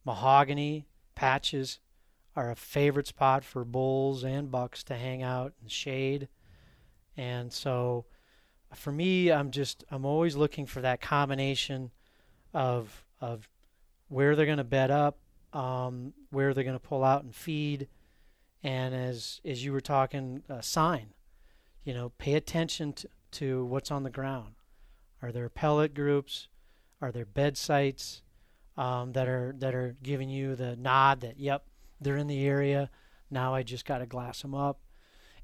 mahogany 0.04 0.86
patches 1.14 1.80
are 2.36 2.50
a 2.50 2.56
favorite 2.56 3.06
spot 3.06 3.44
for 3.44 3.64
bulls 3.64 4.22
and 4.24 4.50
bucks 4.50 4.84
to 4.84 4.94
hang 4.94 5.22
out 5.22 5.52
in 5.60 5.68
shade. 5.68 6.28
And 7.16 7.52
so, 7.52 8.04
for 8.74 8.92
me, 8.92 9.32
I'm 9.32 9.50
just 9.50 9.84
I'm 9.90 10.04
always 10.04 10.36
looking 10.36 10.66
for 10.66 10.80
that 10.80 11.00
combination 11.00 11.90
of 12.54 13.04
of 13.20 13.48
where 14.08 14.34
they're 14.36 14.46
going 14.46 14.58
to 14.58 14.64
bed 14.64 14.90
up, 14.90 15.18
um, 15.52 16.12
where 16.30 16.54
they're 16.54 16.64
going 16.64 16.78
to 16.78 16.80
pull 16.80 17.04
out 17.04 17.24
and 17.24 17.34
feed, 17.34 17.88
and 18.62 18.94
as 18.94 19.40
as 19.44 19.64
you 19.64 19.72
were 19.72 19.80
talking, 19.80 20.42
a 20.48 20.62
sign. 20.62 21.08
You 21.84 21.94
know, 21.94 22.10
pay 22.18 22.34
attention 22.34 22.92
to, 22.94 23.08
to 23.32 23.64
what's 23.64 23.90
on 23.90 24.02
the 24.02 24.10
ground. 24.10 24.54
Are 25.22 25.32
there 25.32 25.48
pellet 25.48 25.94
groups? 25.94 26.48
Are 27.00 27.12
there 27.12 27.24
bed 27.24 27.56
sites 27.56 28.22
um, 28.76 29.12
that 29.12 29.28
are 29.28 29.54
that 29.58 29.74
are 29.74 29.96
giving 30.02 30.28
you 30.28 30.54
the 30.54 30.76
nod 30.76 31.20
that 31.20 31.38
yep 31.38 31.64
they're 32.00 32.16
in 32.16 32.26
the 32.26 32.46
area? 32.46 32.90
Now 33.30 33.54
I 33.54 33.62
just 33.62 33.84
got 33.84 33.98
to 33.98 34.06
glass 34.06 34.42
them 34.42 34.54
up, 34.54 34.80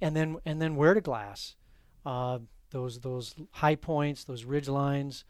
and 0.01 0.17
then 0.17 0.37
and 0.45 0.61
then 0.61 0.77
where 0.77 0.95
to 0.95 1.01
glass. 1.01 1.57
Uh, 2.05 2.41
those 2.71 3.01
those 3.01 3.35
high 3.53 3.77
points, 3.77 4.25
those 4.25 4.45
ridge 4.45 4.69
lines, 4.69 5.25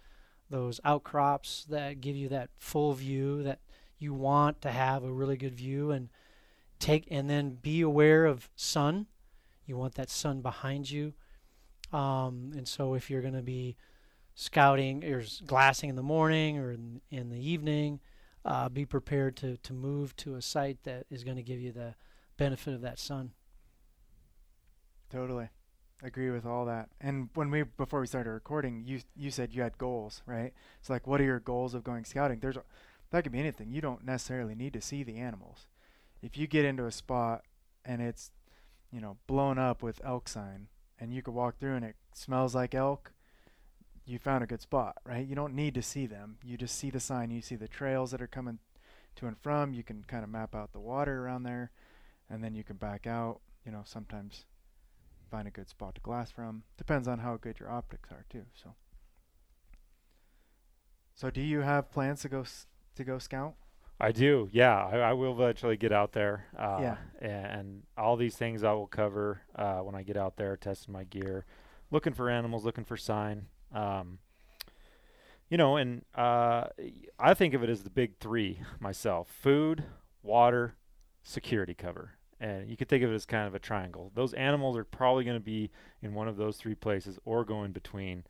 those 0.51 0.81
outcrops 0.85 1.65
that 1.71 2.01
give 2.01 2.17
you 2.17 2.29
that 2.29 2.51
full 2.59 2.93
view 2.93 3.43
that 3.43 3.61
you 3.99 4.13
want 4.13 4.61
to 4.63 4.71
have 4.71 5.03
a 5.03 5.13
really 5.13 5.37
good 5.37 5.55
view 5.55 5.91
and 5.91 6.09
take 6.79 7.07
and 7.11 7.29
then 7.29 7.59
be 7.61 7.81
aware 7.81 8.27
of 8.27 8.51
sun. 8.55 9.07
You 9.67 9.77
want 9.77 9.95
that 9.95 10.11
sun 10.11 10.43
behind 10.43 10.91
you. 10.91 11.15
Um, 11.93 12.53
and 12.57 12.69
so 12.69 12.95
if 12.95 13.11
you're 13.11 13.23
going 13.23 13.35
to 13.35 13.43
be 13.43 13.77
scouting 14.35 15.05
or 15.05 15.23
glassing 15.47 15.91
in 15.91 15.97
the 15.97 16.03
morning 16.03 16.59
or 16.59 16.73
in, 16.73 17.01
in 17.11 17.31
the 17.31 17.39
evening 17.39 18.01
uh, 18.45 18.69
be 18.69 18.85
prepared 18.85 19.37
to, 19.37 19.57
to 19.59 19.73
move 19.73 20.15
to 20.17 20.35
a 20.35 20.43
site 20.43 20.83
that 20.85 21.07
is 21.11 21.25
going 21.25 21.37
to 21.37 21.43
give 21.43 21.61
you 21.61 21.73
the 21.73 21.95
benefit 22.37 22.75
of 22.75 22.83
that 22.83 22.99
sun. 22.99 23.33
Totally. 25.11 25.49
Agree 26.03 26.31
with 26.31 26.45
all 26.45 26.67
that. 26.67 26.89
And 27.01 27.31
when 27.35 27.51
we 27.51 27.63
before 27.63 28.01
we 28.01 28.07
started 28.07 28.31
recording, 28.31 28.83
you 28.85 29.01
you 29.17 29.31
said 29.31 29.55
you 29.55 29.63
had 29.63 29.79
goals, 29.79 30.23
right? 30.27 30.53
It's 30.81 30.91
like 30.91 31.07
what 31.07 31.21
are 31.21 31.25
your 31.25 31.41
goals 31.41 31.73
of 31.75 31.85
going 31.85 32.05
scouting? 32.05 32.41
There's 32.41 32.59
that 33.11 33.23
could 33.23 33.33
be 33.33 33.39
anything. 33.39 33.71
You 33.71 33.81
don't 33.81 34.05
necessarily 34.05 34.55
need 34.55 34.73
to 34.73 34.81
see 34.81 35.03
the 35.03 35.19
animals. 35.19 35.69
If 36.21 36.37
you 36.37 36.47
get 36.47 36.65
into 36.65 36.87
a 36.87 36.93
spot 36.93 37.43
and 37.85 38.03
it's, 38.03 38.33
you 38.91 39.01
know, 39.01 39.19
blown 39.27 39.57
up 39.59 39.83
with 39.83 40.01
elk 40.05 40.29
sign 40.29 40.69
and 40.99 41.15
you 41.15 41.23
could 41.23 41.35
walk 41.35 41.59
through 41.59 41.77
and 41.77 41.85
it 41.85 41.97
smells 42.13 42.55
like 42.55 42.75
elk, 42.75 43.13
you 44.05 44.19
found 44.19 44.43
a 44.43 44.49
good 44.49 44.63
spot, 44.63 44.97
right? 45.07 45.27
You 45.27 45.35
don't 45.35 45.55
need 45.55 45.75
to 45.75 45.83
see 45.83 46.07
them. 46.07 46.39
You 46.43 46.57
just 46.57 46.77
see 46.77 46.91
the 46.91 46.99
sign, 46.99 47.31
you 47.31 47.41
see 47.41 47.57
the 47.57 47.69
trails 47.69 48.11
that 48.11 48.21
are 48.21 48.27
coming 48.27 48.59
to 49.17 49.27
and 49.27 49.39
from, 49.39 49.73
you 49.73 49.85
can 49.85 50.05
kind 50.09 50.25
of 50.25 50.31
map 50.31 50.55
out 50.55 50.73
the 50.73 50.81
water 50.81 51.25
around 51.25 51.45
there 51.45 51.71
and 52.29 52.43
then 52.43 52.55
you 52.55 52.65
can 52.65 52.77
back 52.77 53.07
out, 53.07 53.41
you 53.65 53.71
know, 53.71 53.83
sometimes 53.85 54.45
find 55.35 55.49
a 55.49 55.51
good 55.51 55.69
spot 55.69 55.97
to 55.97 56.01
glass 56.01 56.31
from. 56.31 56.63
Depends 56.77 57.09
on 57.09 57.19
how 57.19 57.37
good 57.37 57.59
your 57.59 57.69
optics 57.69 58.13
are 58.13 58.25
too. 58.31 58.45
So, 58.55 58.75
so 61.13 61.29
do 61.29 61.41
you 61.41 61.63
have 61.63 61.91
plans 61.91 62.21
to 62.23 62.29
go 62.29 62.43
s- 62.43 62.67
to 62.95 63.03
go 63.03 63.19
scout? 63.19 63.55
I 63.99 64.13
do. 64.13 64.49
Yeah, 64.53 64.77
I, 64.77 64.99
I 64.99 65.13
will 65.13 65.33
eventually 65.33 65.77
get 65.77 65.91
out 65.93 66.13
there. 66.13 66.47
Uh, 66.57 66.79
Yeah. 66.81 66.97
a- 67.21 67.25
And, 67.59 67.83
all 67.99 68.17
these 68.17 68.37
things 68.37 68.63
I 68.63 68.73
will 68.73 68.87
cover 68.87 69.41
uh, 69.57 69.79
when 69.79 69.95
I 69.97 70.03
get 70.05 70.17
out 70.17 70.37
there, 70.37 70.57
testing 70.57 70.93
my 70.93 71.03
gear, 71.05 71.47
looking 71.91 72.13
for 72.13 72.29
animals, 72.31 72.65
looking 72.65 72.85
for 72.85 72.97
sign. 72.97 73.47
Um, 73.73 74.19
you 75.49 75.57
know, 75.57 75.77
and 75.77 76.05
uh, 76.15 76.67
I 77.19 77.35
think 77.35 77.55
of 77.55 77.63
it 77.65 77.71
as 77.71 77.83
the 77.83 77.91
big 77.91 78.19
three 78.19 78.61
myself: 78.81 79.29
food, 79.29 79.85
water, 80.23 80.75
security 81.25 81.75
cover. 81.75 82.13
And 82.45 82.69
you 82.69 82.77
could 82.77 82.91
think 82.91 83.03
of 83.03 83.11
it 83.11 83.15
as 83.15 83.25
kind 83.25 83.49
of 83.49 83.55
a 83.55 83.59
triangle. 83.59 84.13
Those 84.15 84.35
animals 84.35 84.77
are 84.77 84.85
probably 84.85 85.25
going 85.25 85.39
to 85.39 85.45
be 85.45 85.71
in 86.03 86.13
one 86.13 86.29
of 86.29 86.37
those 86.37 86.59
three 86.59 86.75
places 86.75 87.19
or 87.25 87.43
go 87.43 87.65
in 87.65 87.73
between 87.73 88.25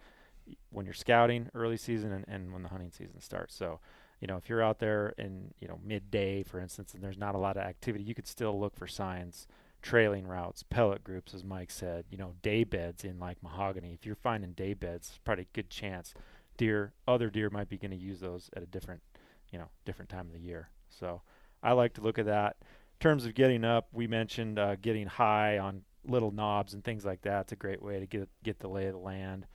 when 0.70 0.84
you're 0.84 0.94
scouting 0.94 1.50
early 1.52 1.76
season 1.76 2.12
and, 2.12 2.24
and 2.28 2.52
when 2.52 2.62
the 2.62 2.68
hunting 2.68 2.92
season 2.92 3.20
starts. 3.20 3.56
So, 3.56 3.80
you 4.20 4.28
know, 4.28 4.36
if 4.36 4.48
you're 4.48 4.62
out 4.62 4.78
there 4.78 5.14
in, 5.18 5.52
you 5.58 5.66
know, 5.66 5.80
midday, 5.84 6.44
for 6.44 6.60
instance, 6.60 6.94
and 6.94 7.02
there's 7.02 7.18
not 7.18 7.34
a 7.34 7.38
lot 7.38 7.56
of 7.56 7.64
activity, 7.64 8.04
you 8.04 8.14
could 8.14 8.28
still 8.28 8.60
look 8.60 8.76
for 8.76 8.86
signs, 8.86 9.48
trailing 9.82 10.28
routes, 10.28 10.62
pellet 10.62 11.02
groups, 11.02 11.34
as 11.34 11.42
Mike 11.42 11.72
said, 11.72 12.04
you 12.08 12.16
know, 12.16 12.34
day 12.40 12.62
beds 12.62 13.02
in 13.02 13.18
like 13.18 13.42
mahogany. 13.42 13.94
If 13.94 14.06
you're 14.06 14.14
finding 14.14 14.52
day 14.52 14.74
beds, 14.74 15.08
it's 15.08 15.18
probably 15.24 15.48
a 15.52 15.56
good 15.56 15.70
chance 15.70 16.14
deer, 16.56 16.92
other 17.08 17.30
deer 17.30 17.50
might 17.50 17.68
be 17.68 17.78
going 17.78 17.90
to 17.90 17.96
use 17.96 18.20
those 18.20 18.48
at 18.54 18.62
a 18.62 18.66
different, 18.66 19.02
you 19.50 19.58
know, 19.58 19.70
different 19.84 20.08
time 20.08 20.28
of 20.28 20.32
the 20.32 20.38
year. 20.38 20.68
So 20.88 21.22
I 21.64 21.72
like 21.72 21.94
to 21.94 22.00
look 22.00 22.20
at 22.20 22.26
that. 22.26 22.58
In 23.04 23.10
terms 23.10 23.26
of 23.26 23.34
getting 23.34 23.66
up, 23.66 23.88
we 23.92 24.06
mentioned 24.06 24.58
uh, 24.58 24.76
getting 24.76 25.06
high 25.06 25.58
on 25.58 25.82
little 26.06 26.30
knobs 26.30 26.72
and 26.72 26.82
things 26.82 27.04
like 27.04 27.20
that. 27.20 27.42
It's 27.42 27.52
a 27.52 27.56
great 27.56 27.82
way 27.82 28.00
to 28.00 28.06
get 28.06 28.30
get 28.42 28.60
the 28.60 28.68
lay 28.68 28.86
of 28.86 28.94
the 28.94 28.98
land. 28.98 29.46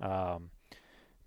Um, 0.00 0.48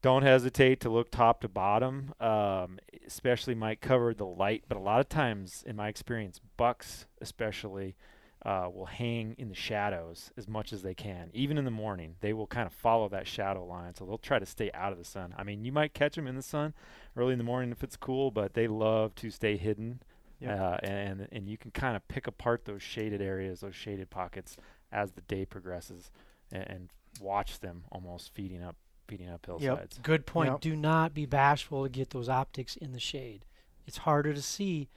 don't 0.02 0.24
hesitate 0.24 0.80
to 0.80 0.90
look 0.90 1.12
top 1.12 1.42
to 1.42 1.48
bottom. 1.48 2.16
Um, 2.20 2.80
especially 3.06 3.54
might 3.54 3.82
cover 3.82 4.16
the 4.16 4.26
light, 4.26 4.64
but 4.68 4.80
a 4.80 4.82
lot 4.82 5.00
of 5.00 5.10
times, 5.10 5.64
in 5.64 5.76
my 5.76 5.90
experience, 5.90 6.42
bucks 6.58 7.06
especially 7.22 7.96
uh, 8.44 8.68
will 8.74 8.88
hang 8.88 9.36
in 9.38 9.50
the 9.50 9.54
shadows 9.54 10.32
as 10.38 10.48
much 10.48 10.74
as 10.74 10.82
they 10.82 10.96
can. 10.96 11.30
Even 11.36 11.56
in 11.56 11.66
the 11.66 11.70
morning, 11.70 12.16
they 12.22 12.34
will 12.34 12.48
kind 12.48 12.66
of 12.66 12.74
follow 12.74 13.08
that 13.10 13.28
shadow 13.28 13.64
line, 13.64 13.94
so 13.94 14.06
they'll 14.06 14.18
try 14.18 14.40
to 14.40 14.46
stay 14.48 14.72
out 14.74 14.92
of 14.92 14.98
the 14.98 15.06
sun. 15.06 15.36
I 15.38 15.44
mean, 15.44 15.64
you 15.64 15.72
might 15.72 15.94
catch 15.94 16.16
them 16.16 16.26
in 16.26 16.36
the 16.36 16.42
sun 16.42 16.74
early 17.16 17.34
in 17.34 17.38
the 17.38 17.44
morning 17.44 17.72
if 17.72 17.84
it's 17.84 17.96
cool, 17.96 18.32
but 18.32 18.56
they 18.56 18.68
love 18.68 19.14
to 19.18 19.30
stay 19.30 19.56
hidden. 19.56 20.02
Yep. 20.40 20.60
Uh, 20.60 20.78
and 20.84 21.28
and 21.32 21.50
you 21.50 21.58
can 21.58 21.72
kind 21.72 21.96
of 21.96 22.08
pick 22.08 22.28
apart 22.28 22.66
those 22.66 22.82
shaded 22.82 23.22
areas, 23.22 23.60
those 23.60 23.76
shaded 23.76 24.10
pockets, 24.10 24.56
as 24.92 25.12
the 25.12 25.22
day 25.22 25.46
progresses, 25.46 26.12
and, 26.52 26.64
and 26.68 26.90
watch 27.22 27.60
them 27.60 27.84
almost 27.92 28.34
feeding 28.34 28.64
up, 28.64 28.76
feeding 29.08 29.30
up 29.30 29.46
hillsides. 29.46 30.00
Good 30.02 30.26
point. 30.26 30.52
Yep. 30.52 30.62
Do 30.62 30.76
not 30.76 31.14
be 31.14 31.26
bashful 31.26 31.84
to 31.84 31.90
get 31.90 32.12
those 32.12 32.30
optics 32.30 32.76
in 32.76 32.94
the 32.94 33.00
shade. 33.00 33.46
It's 33.86 33.98
harder 33.98 34.34
to 34.34 34.42
see, 34.42 34.90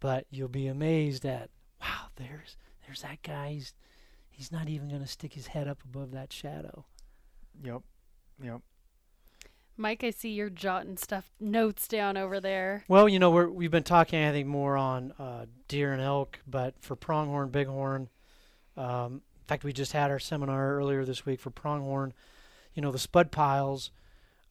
but 0.00 0.26
you'll 0.30 0.48
be 0.48 0.66
amazed 0.66 1.24
at 1.24 1.50
wow, 1.80 2.08
there's 2.16 2.56
there's 2.86 3.02
that 3.02 3.22
guy. 3.22 3.52
He's, 3.52 3.74
he's 4.28 4.52
not 4.52 4.68
even 4.68 4.88
going 4.88 5.02
to 5.02 5.06
stick 5.08 5.32
his 5.32 5.48
head 5.48 5.68
up 5.68 5.82
above 5.84 6.10
that 6.12 6.32
shadow. 6.32 6.84
Yep. 7.62 7.82
Yep. 8.42 8.60
Mike, 9.76 10.04
I 10.04 10.10
see 10.10 10.30
you're 10.30 10.50
jotting 10.50 10.96
stuff 10.96 11.30
notes 11.40 11.88
down 11.88 12.16
over 12.16 12.40
there. 12.40 12.84
Well, 12.88 13.08
you 13.08 13.18
know, 13.18 13.30
we're, 13.30 13.48
we've 13.48 13.70
been 13.70 13.82
talking, 13.82 14.22
I 14.24 14.30
think, 14.30 14.46
more 14.46 14.76
on 14.76 15.12
uh, 15.18 15.46
deer 15.66 15.92
and 15.92 16.00
elk, 16.00 16.38
but 16.46 16.74
for 16.80 16.94
pronghorn, 16.94 17.50
bighorn, 17.50 18.08
um, 18.76 19.14
in 19.14 19.46
fact, 19.46 19.64
we 19.64 19.72
just 19.72 19.92
had 19.92 20.10
our 20.10 20.18
seminar 20.18 20.76
earlier 20.76 21.04
this 21.04 21.26
week 21.26 21.40
for 21.40 21.50
pronghorn. 21.50 22.14
You 22.74 22.82
know, 22.82 22.90
the 22.90 22.98
stud 22.98 23.30
piles, 23.30 23.90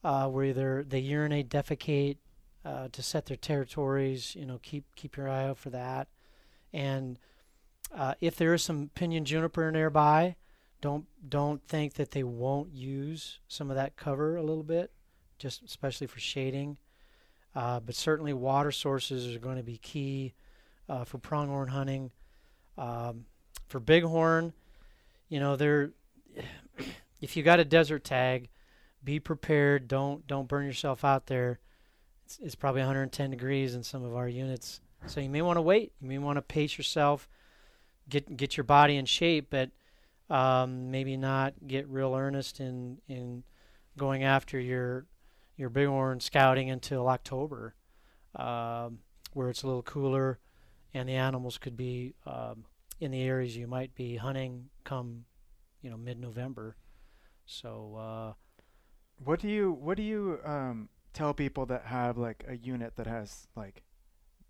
uh, 0.04 0.28
where 0.28 0.52
they 0.52 0.82
they 0.88 1.00
urinate, 1.00 1.48
defecate 1.48 2.18
uh, 2.64 2.88
to 2.92 3.02
set 3.02 3.26
their 3.26 3.36
territories. 3.36 4.36
You 4.36 4.46
know, 4.46 4.60
keep 4.62 4.84
keep 4.94 5.16
your 5.16 5.28
eye 5.28 5.48
out 5.48 5.58
for 5.58 5.70
that. 5.70 6.08
And 6.72 7.18
uh, 7.92 8.14
if 8.20 8.36
there 8.36 8.54
is 8.54 8.62
some 8.62 8.90
pinyon 8.94 9.24
juniper 9.24 9.70
nearby, 9.72 10.36
don't 10.80 11.06
don't 11.28 11.66
think 11.66 11.94
that 11.94 12.12
they 12.12 12.22
won't 12.22 12.72
use 12.72 13.40
some 13.48 13.70
of 13.70 13.76
that 13.76 13.96
cover 13.96 14.36
a 14.36 14.42
little 14.42 14.62
bit, 14.62 14.92
just 15.44 15.62
especially 15.62 16.06
for 16.06 16.20
shading. 16.20 16.78
Uh, 17.54 17.78
but 17.78 17.94
certainly 17.94 18.32
water 18.32 18.72
sources 18.72 19.36
are 19.36 19.38
going 19.38 19.58
to 19.58 19.62
be 19.62 19.76
key 19.76 20.32
uh, 20.88 21.04
for 21.04 21.18
pronghorn 21.18 21.68
hunting. 21.68 22.10
Um, 22.78 23.26
for 23.68 23.78
bighorn, 23.78 24.54
you 25.28 25.40
know, 25.40 25.54
they're 25.54 25.90
if 27.20 27.36
you 27.36 27.42
got 27.42 27.60
a 27.60 27.64
desert 27.64 28.04
tag, 28.04 28.48
be 29.04 29.20
prepared. 29.20 29.86
Don't 29.86 30.26
don't 30.26 30.48
burn 30.48 30.64
yourself 30.64 31.04
out 31.04 31.26
there. 31.26 31.58
It's, 32.24 32.38
it's 32.42 32.54
probably 32.54 32.80
110 32.80 33.30
degrees 33.30 33.74
in 33.74 33.82
some 33.82 34.02
of 34.02 34.16
our 34.16 34.26
units, 34.26 34.80
so 35.06 35.20
you 35.20 35.28
may 35.28 35.42
want 35.42 35.58
to 35.58 35.62
wait. 35.62 35.92
You 36.00 36.08
may 36.08 36.16
want 36.16 36.38
to 36.38 36.42
pace 36.42 36.78
yourself, 36.78 37.28
get 38.08 38.34
get 38.34 38.56
your 38.56 38.64
body 38.64 38.96
in 38.96 39.04
shape, 39.04 39.48
but 39.50 39.68
um, 40.30 40.90
maybe 40.90 41.18
not 41.18 41.52
get 41.66 41.86
real 41.86 42.14
earnest 42.14 42.60
in 42.60 42.96
in 43.08 43.44
going 43.98 44.24
after 44.24 44.58
your 44.58 45.04
your 45.56 45.70
bighorn 45.70 46.20
scouting 46.20 46.70
until 46.70 47.08
October, 47.08 47.74
um, 48.34 48.98
where 49.32 49.48
it's 49.50 49.62
a 49.62 49.66
little 49.66 49.82
cooler, 49.82 50.38
and 50.92 51.08
the 51.08 51.14
animals 51.14 51.58
could 51.58 51.76
be 51.76 52.14
um, 52.26 52.64
in 53.00 53.10
the 53.10 53.22
areas 53.22 53.56
you 53.56 53.66
might 53.66 53.94
be 53.94 54.16
hunting 54.16 54.68
come, 54.84 55.24
you 55.82 55.90
know, 55.90 55.96
mid-November. 55.96 56.76
So 57.46 57.96
uh, 57.96 58.32
What 59.22 59.40
do 59.40 59.48
you 59.48 59.72
What 59.72 59.96
do 59.96 60.02
you 60.02 60.40
um, 60.44 60.88
tell 61.12 61.34
people 61.34 61.66
that 61.66 61.86
have 61.86 62.16
like 62.16 62.44
a 62.48 62.56
unit 62.56 62.96
that 62.96 63.06
has 63.06 63.46
like 63.54 63.82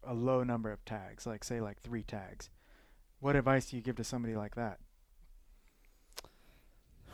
a 0.03 0.15
low 0.15 0.43
number 0.43 0.71
of 0.71 0.85
tags, 0.85 1.27
like 1.27 1.45
say 1.45 1.61
like 1.61 1.81
three 1.81 2.03
tags? 2.03 2.51
What 3.21 3.37
advice 3.37 3.71
do 3.71 3.77
you 3.77 3.83
give 3.83 3.97
to 3.97 4.05
somebody 4.05 4.37
like 4.37 4.55
that? 4.55 4.79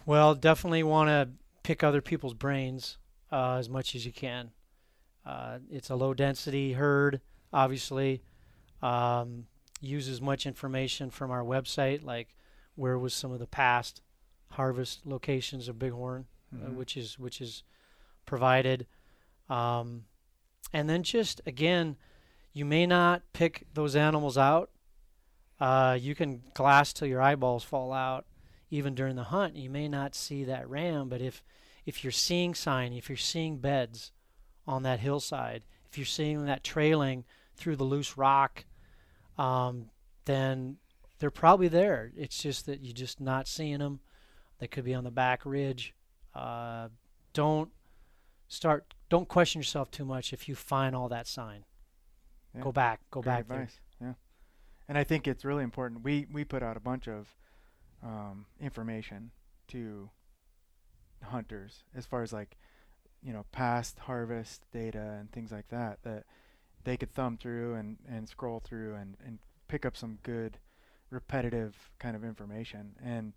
Well, 0.06 0.34
definitely 0.34 0.82
want 0.82 1.08
to 1.08 1.28
pick 1.62 1.84
other 1.84 2.00
people's 2.00 2.34
brains 2.34 2.98
uh, 3.32 3.54
as 3.54 3.68
much 3.68 3.94
as 3.94 4.04
you 4.06 4.12
can. 4.12 4.50
Uh, 5.24 5.58
it's 5.70 5.90
a 5.90 5.94
low 5.94 6.14
density 6.14 6.72
herd, 6.74 7.20
obviously. 7.52 8.22
Um, 8.82 9.46
use 9.80 10.08
as 10.08 10.20
much 10.20 10.46
information 10.46 11.10
from 11.10 11.30
our 11.30 11.42
website, 11.42 12.02
like 12.04 12.34
where 12.74 12.98
was 12.98 13.12
some 13.14 13.32
of 13.32 13.38
the 13.38 13.46
past 13.46 14.00
harvest 14.52 15.06
locations 15.06 15.68
of 15.68 15.78
bighorn, 15.78 16.26
uh, 16.52 16.66
Mhm. 16.68 16.74
which 16.74 16.96
is 16.96 17.18
which 17.18 17.40
is 17.40 17.62
provided. 18.26 18.86
Um, 19.48 20.06
and 20.72 20.88
then 20.88 21.02
just 21.02 21.40
again, 21.46 21.96
you 22.52 22.64
may 22.64 22.86
not 22.86 23.22
pick 23.32 23.66
those 23.74 23.94
animals 23.94 24.36
out. 24.38 24.70
Uh, 25.58 25.96
you 26.00 26.14
can 26.14 26.42
glass 26.54 26.92
till 26.92 27.06
your 27.08 27.20
eyeballs 27.20 27.62
fall 27.64 27.92
out 27.92 28.26
even 28.70 28.94
during 28.94 29.16
the 29.16 29.24
hunt, 29.24 29.56
you 29.56 29.68
may 29.68 29.88
not 29.88 30.14
see 30.14 30.44
that 30.44 30.68
ram, 30.70 31.08
but 31.08 31.20
if 31.20 31.42
if 31.90 32.04
you're 32.04 32.12
seeing 32.12 32.54
sign, 32.54 32.92
if 32.92 33.08
you're 33.08 33.16
seeing 33.16 33.58
beds 33.58 34.12
on 34.64 34.84
that 34.84 35.00
hillside, 35.00 35.64
if 35.90 35.98
you're 35.98 36.04
seeing 36.04 36.46
that 36.46 36.62
trailing 36.62 37.24
through 37.56 37.74
the 37.74 37.82
loose 37.82 38.16
rock, 38.16 38.64
um, 39.36 39.86
then 40.24 40.76
they're 41.18 41.32
probably 41.32 41.66
there. 41.66 42.12
It's 42.16 42.40
just 42.40 42.66
that 42.66 42.80
you're 42.80 42.94
just 42.94 43.20
not 43.20 43.48
seeing 43.48 43.80
them. 43.80 43.98
They 44.60 44.68
could 44.68 44.84
be 44.84 44.94
on 44.94 45.02
the 45.02 45.10
back 45.10 45.44
ridge. 45.44 45.92
Uh, 46.32 46.90
don't 47.32 47.70
start. 48.46 48.94
Don't 49.08 49.26
question 49.26 49.58
yourself 49.58 49.90
too 49.90 50.04
much 50.04 50.32
if 50.32 50.48
you 50.48 50.54
find 50.54 50.94
all 50.94 51.08
that 51.08 51.26
sign. 51.26 51.64
Yeah. 52.54 52.60
Go 52.60 52.70
back. 52.70 53.00
Go 53.10 53.20
Great 53.20 53.32
back 53.32 53.48
there. 53.48 53.68
Yeah, 54.00 54.12
and 54.88 54.96
I 54.96 55.02
think 55.02 55.26
it's 55.26 55.44
really 55.44 55.64
important. 55.64 56.04
We 56.04 56.28
we 56.32 56.44
put 56.44 56.62
out 56.62 56.76
a 56.76 56.80
bunch 56.80 57.08
of 57.08 57.34
um, 58.00 58.46
information 58.60 59.32
to 59.68 60.08
hunters 61.24 61.84
as 61.94 62.06
far 62.06 62.22
as 62.22 62.32
like 62.32 62.56
you 63.22 63.32
know 63.32 63.44
past 63.52 63.98
harvest 64.00 64.64
data 64.72 65.16
and 65.18 65.30
things 65.30 65.52
like 65.52 65.68
that 65.68 65.98
that 66.02 66.24
they 66.84 66.96
could 66.96 67.12
thumb 67.12 67.36
through 67.36 67.74
and 67.74 67.98
and 68.08 68.28
scroll 68.28 68.60
through 68.60 68.94
and 68.94 69.16
and 69.24 69.38
pick 69.68 69.86
up 69.86 69.96
some 69.96 70.18
good 70.22 70.58
repetitive 71.10 71.90
kind 71.98 72.16
of 72.16 72.24
information. 72.24 72.96
And 73.02 73.34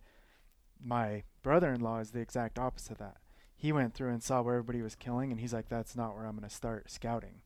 my 0.83 1.23
brother-in-law 1.41 1.99
is 1.99 2.11
the 2.11 2.19
exact 2.19 2.57
opposite 2.57 2.93
of 2.93 2.97
that. 2.99 3.17
He 3.55 3.71
went 3.71 3.93
through 3.93 4.09
and 4.09 4.21
saw 4.21 4.41
where 4.41 4.55
everybody 4.55 4.81
was 4.81 4.95
killing 4.95 5.31
and 5.31 5.39
he's 5.39 5.53
like 5.53 5.69
that's 5.69 5.95
not 5.95 6.15
where 6.15 6.25
i'm 6.25 6.35
going 6.35 6.47
to 6.47 6.53
start 6.53 6.91
scouting. 6.91 7.41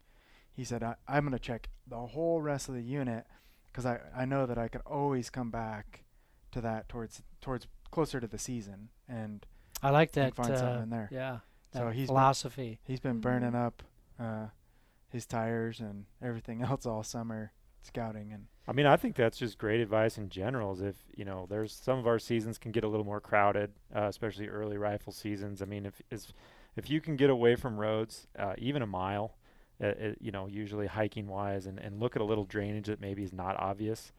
He 0.51 0.63
said 0.63 0.83
I, 0.83 0.95
i'm 1.07 1.23
going 1.23 1.33
to 1.33 1.39
check 1.39 1.69
the 1.87 1.97
whole 1.97 2.41
rest 2.41 2.69
of 2.69 2.75
the 2.75 2.81
unit 2.81 3.25
because 3.67 3.85
I, 3.85 3.99
I 4.15 4.25
know 4.25 4.45
that 4.45 4.57
i 4.57 4.67
could 4.67 4.81
always 4.85 5.29
come 5.29 5.51
back 5.51 6.05
to 6.51 6.61
that 6.61 6.89
towards 6.89 7.21
towards 7.41 7.67
closer 7.91 8.19
to 8.19 8.27
the 8.27 8.39
season. 8.39 8.89
And 9.07 9.45
I 9.81 9.89
like 9.91 10.11
that. 10.13 10.35
find 10.35 10.51
uh, 10.51 10.57
something 10.57 10.83
in 10.83 10.89
there. 10.89 11.09
Yeah. 11.11 11.39
That 11.71 11.79
So 11.79 11.89
he's 11.89 12.01
been- 12.01 12.07
philosophy. 12.07 12.79
he's 12.83 12.99
been 12.99 13.19
burning 13.19 13.55
up 13.55 13.83
uh, 14.19 14.47
his 15.09 15.25
tires 15.25 15.79
and 15.79 16.05
everything 16.21 16.61
else 16.69 16.85
all 16.85 17.03
summer 17.03 17.51
scouting 17.83 18.33
and 18.33 18.47
I 18.69 18.73
mean, 18.73 18.85
I 18.85 18.97
think 18.97 19.15
that's 19.15 19.37
just 19.37 19.57
great 19.57 19.79
advice 19.79 20.17
in 20.17 20.27
general. 20.27 20.73
Is 20.73 20.81
if 20.81 20.95
you 21.15 21.23
know, 21.23 21.45
there's 21.49 21.71
some 21.71 21.97
of 21.97 22.05
our 22.05 22.19
seasons 22.19 22.57
can 22.57 22.73
get 22.73 22.83
a 22.83 22.87
little 22.89 23.05
more 23.05 23.21
crowded, 23.21 23.71
uh, 23.95 24.07
especially 24.09 24.49
early 24.49 24.77
rifle 24.77 25.13
seasons. 25.13 25.61
I 25.61 25.65
mean, 25.65 25.85
if 25.85 26.01
is 26.11 26.33
if 26.75 26.89
you 26.89 26.99
can 26.99 27.15
get 27.15 27.29
away 27.29 27.55
from 27.55 27.77
roads, 27.77 28.27
uh, 28.37 28.55
even 28.57 28.81
a 28.81 28.85
mile, 28.85 29.37
uh, 29.81 29.85
uh, 29.87 29.93
you 30.19 30.31
know, 30.33 30.47
usually 30.47 30.85
hiking 30.87 31.27
wise, 31.27 31.65
and 31.65 31.79
and 31.79 31.97
look 32.01 32.17
at 32.17 32.21
a 32.21 32.25
little 32.25 32.43
drainage 32.43 32.87
that 32.87 32.99
maybe 32.99 33.23
is 33.23 33.31
not 33.31 33.57
obvious. 33.57 34.11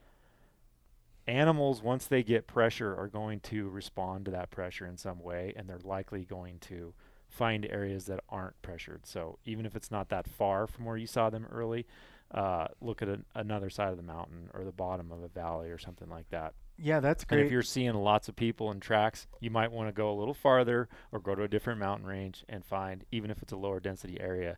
Animals, 1.29 1.83
once 1.83 2.07
they 2.07 2.23
get 2.23 2.47
pressure, 2.47 2.95
are 2.97 3.07
going 3.07 3.39
to 3.41 3.69
respond 3.69 4.25
to 4.25 4.31
that 4.31 4.49
pressure 4.49 4.87
in 4.87 4.97
some 4.97 5.19
way, 5.21 5.53
and 5.55 5.69
they're 5.69 5.79
likely 5.83 6.25
going 6.25 6.57
to 6.61 6.93
find 7.27 7.67
areas 7.69 8.05
that 8.05 8.19
aren't 8.29 8.59
pressured. 8.63 9.05
So 9.05 9.37
even 9.45 9.65
if 9.67 9.75
it's 9.75 9.91
not 9.91 10.09
that 10.09 10.27
far 10.27 10.65
from 10.65 10.85
where 10.85 10.97
you 10.97 11.05
saw 11.05 11.29
them 11.29 11.45
early, 11.51 11.85
uh, 12.31 12.67
look 12.81 13.03
at 13.03 13.07
an, 13.07 13.25
another 13.35 13.69
side 13.69 13.89
of 13.89 13.97
the 13.97 14.03
mountain 14.03 14.49
or 14.55 14.63
the 14.63 14.71
bottom 14.71 15.11
of 15.11 15.21
a 15.21 15.27
valley 15.27 15.69
or 15.69 15.77
something 15.77 16.09
like 16.09 16.29
that. 16.31 16.53
Yeah, 16.79 16.99
that's 16.99 17.23
And 17.23 17.37
great. 17.37 17.45
if 17.45 17.51
you're 17.51 17.61
seeing 17.61 17.93
lots 17.93 18.27
of 18.27 18.35
people 18.35 18.71
and 18.71 18.81
tracks, 18.81 19.27
you 19.39 19.51
might 19.51 19.71
want 19.71 19.87
to 19.87 19.93
go 19.93 20.11
a 20.11 20.17
little 20.17 20.33
farther 20.33 20.89
or 21.11 21.19
go 21.19 21.35
to 21.35 21.43
a 21.43 21.47
different 21.47 21.79
mountain 21.79 22.07
range 22.07 22.43
and 22.49 22.65
find, 22.65 23.03
even 23.11 23.29
if 23.29 23.43
it's 23.43 23.51
a 23.51 23.57
lower 23.57 23.79
density 23.79 24.19
area, 24.19 24.57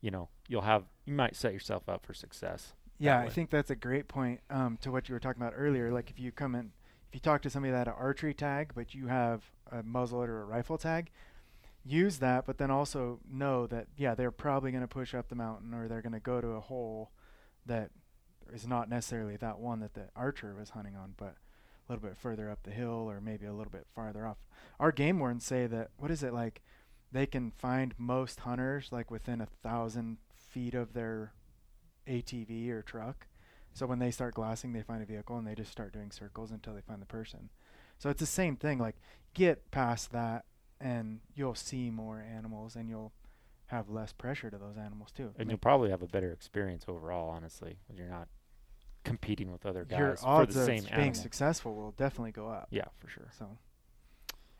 you 0.00 0.12
know, 0.12 0.28
you'll 0.48 0.62
have, 0.62 0.84
you 1.04 1.14
might 1.14 1.34
set 1.34 1.52
yourself 1.52 1.88
up 1.88 2.06
for 2.06 2.14
success. 2.14 2.74
Yeah, 3.02 3.18
I 3.18 3.28
think 3.28 3.50
that's 3.50 3.70
a 3.70 3.76
great 3.76 4.06
point 4.06 4.40
um, 4.48 4.78
to 4.82 4.92
what 4.92 5.08
you 5.08 5.14
were 5.14 5.18
talking 5.18 5.42
about 5.42 5.54
earlier. 5.56 5.90
Like 5.90 6.08
if 6.08 6.20
you 6.20 6.30
come 6.30 6.54
in, 6.54 6.70
if 7.08 7.14
you 7.14 7.20
talk 7.20 7.42
to 7.42 7.50
somebody 7.50 7.72
that 7.72 7.78
had 7.78 7.88
an 7.88 7.94
archery 7.98 8.32
tag, 8.32 8.72
but 8.76 8.94
you 8.94 9.08
have 9.08 9.42
a 9.70 9.82
muzzleloader 9.82 10.28
or 10.28 10.42
a 10.42 10.46
rifle 10.46 10.78
tag, 10.78 11.10
use 11.84 12.18
that, 12.18 12.46
but 12.46 12.58
then 12.58 12.70
also 12.70 13.18
know 13.28 13.66
that 13.66 13.88
yeah, 13.96 14.14
they're 14.14 14.30
probably 14.30 14.70
going 14.70 14.82
to 14.82 14.88
push 14.88 15.14
up 15.14 15.28
the 15.28 15.34
mountain 15.34 15.74
or 15.74 15.88
they're 15.88 16.00
going 16.00 16.12
to 16.12 16.20
go 16.20 16.40
to 16.40 16.50
a 16.50 16.60
hole 16.60 17.10
that 17.66 17.90
is 18.52 18.68
not 18.68 18.88
necessarily 18.88 19.36
that 19.36 19.58
one 19.58 19.80
that 19.80 19.94
the 19.94 20.08
archer 20.14 20.54
was 20.54 20.70
hunting 20.70 20.94
on, 20.94 21.14
but 21.16 21.34
a 21.88 21.92
little 21.92 22.08
bit 22.08 22.16
further 22.16 22.50
up 22.50 22.62
the 22.62 22.70
hill 22.70 23.10
or 23.10 23.20
maybe 23.20 23.46
a 23.46 23.52
little 23.52 23.72
bit 23.72 23.86
farther 23.92 24.26
off. 24.26 24.38
Our 24.78 24.92
game 24.92 25.18
wardens 25.18 25.44
say 25.44 25.66
that 25.66 25.90
what 25.96 26.12
is 26.12 26.22
it 26.22 26.32
like? 26.32 26.62
They 27.10 27.26
can 27.26 27.50
find 27.50 27.94
most 27.98 28.40
hunters 28.40 28.90
like 28.92 29.10
within 29.10 29.40
a 29.40 29.46
thousand 29.46 30.18
feet 30.34 30.74
of 30.74 30.92
their 30.92 31.32
ATV 32.06 32.68
or 32.70 32.82
truck. 32.82 33.26
So 33.74 33.86
when 33.86 33.98
they 33.98 34.10
start 34.10 34.34
glassing, 34.34 34.72
they 34.72 34.82
find 34.82 35.02
a 35.02 35.06
vehicle 35.06 35.38
and 35.38 35.46
they 35.46 35.54
just 35.54 35.72
start 35.72 35.92
doing 35.92 36.10
circles 36.10 36.50
until 36.50 36.74
they 36.74 36.82
find 36.82 37.00
the 37.00 37.06
person. 37.06 37.48
So 37.98 38.10
it's 38.10 38.20
the 38.20 38.26
same 38.26 38.56
thing. 38.56 38.78
Like 38.78 38.96
get 39.34 39.70
past 39.70 40.12
that, 40.12 40.44
and 40.80 41.20
you'll 41.34 41.54
see 41.54 41.90
more 41.90 42.20
animals, 42.20 42.76
and 42.76 42.88
you'll 42.88 43.12
have 43.66 43.88
less 43.88 44.12
pressure 44.12 44.50
to 44.50 44.58
those 44.58 44.76
animals 44.76 45.10
too. 45.12 45.30
And 45.38 45.38
Like, 45.38 45.48
you'll 45.48 45.58
probably 45.58 45.90
have 45.90 46.02
a 46.02 46.06
better 46.06 46.32
experience 46.32 46.84
overall, 46.88 47.30
honestly, 47.30 47.78
when 47.88 47.96
you're 47.96 48.08
not 48.08 48.28
competing 49.04 49.50
with 49.50 49.64
other 49.64 49.86
your 49.88 50.10
guys 50.10 50.20
for 50.20 50.26
odds 50.26 50.54
the 50.54 50.60
of 50.60 50.66
same 50.66 50.84
being 50.84 50.92
animal. 50.92 51.14
successful 51.14 51.74
will 51.74 51.92
definitely 51.92 52.32
go 52.32 52.48
up. 52.48 52.68
Yeah, 52.70 52.84
for 52.98 53.08
sure. 53.08 53.30
So 53.38 53.56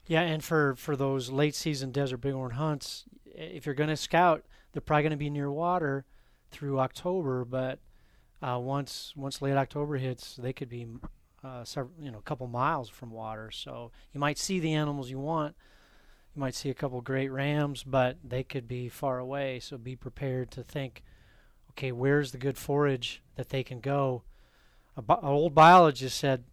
Yeah, 0.06 0.22
and 0.22 0.42
for 0.42 0.74
for 0.76 0.96
those 0.96 1.30
late 1.30 1.54
season 1.54 1.92
desert 1.92 2.18
bighorn 2.18 2.52
hunts, 2.52 3.04
if 3.26 3.66
you're 3.66 3.74
going 3.74 3.90
to 3.90 3.96
scout, 3.96 4.44
they're 4.72 4.80
probably 4.80 5.02
going 5.02 5.10
to 5.10 5.16
be 5.16 5.30
near 5.30 5.50
water 5.50 6.04
through 6.52 6.78
October. 6.78 7.44
But 7.44 7.78
uh, 8.40 8.58
once 8.58 9.12
once 9.16 9.42
late 9.42 9.56
October 9.56 9.96
hits, 9.96 10.36
they 10.36 10.52
could 10.52 10.68
be 10.68 10.86
uh, 11.42 11.64
several, 11.64 11.94
you 12.00 12.10
know, 12.10 12.18
a 12.18 12.22
couple 12.22 12.46
miles 12.46 12.88
from 12.88 13.10
water. 13.10 13.50
So 13.50 13.90
you 14.12 14.20
might 14.20 14.38
see 14.38 14.60
the 14.60 14.74
animals 14.74 15.10
you 15.10 15.18
want. 15.18 15.56
You 16.34 16.40
might 16.40 16.54
see 16.54 16.70
a 16.70 16.74
couple 16.74 17.00
great 17.00 17.28
rams, 17.28 17.82
but 17.82 18.16
they 18.24 18.42
could 18.42 18.66
be 18.66 18.88
far 18.88 19.18
away. 19.18 19.60
So 19.60 19.76
be 19.76 19.96
prepared 19.96 20.50
to 20.52 20.62
think, 20.62 21.02
okay, 21.70 21.92
where's 21.92 22.32
the 22.32 22.38
good 22.38 22.56
forage 22.56 23.22
that 23.36 23.50
they 23.50 23.62
can 23.62 23.80
go? 23.80 24.22
A 24.96 25.02
bi- 25.02 25.18
old 25.22 25.54
biologist 25.54 26.18
said, 26.18 26.44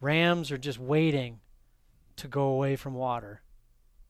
rams 0.00 0.50
are 0.50 0.58
just 0.58 0.78
waiting 0.78 1.40
to 2.16 2.28
go 2.28 2.42
away 2.42 2.76
from 2.76 2.94
water. 2.94 3.42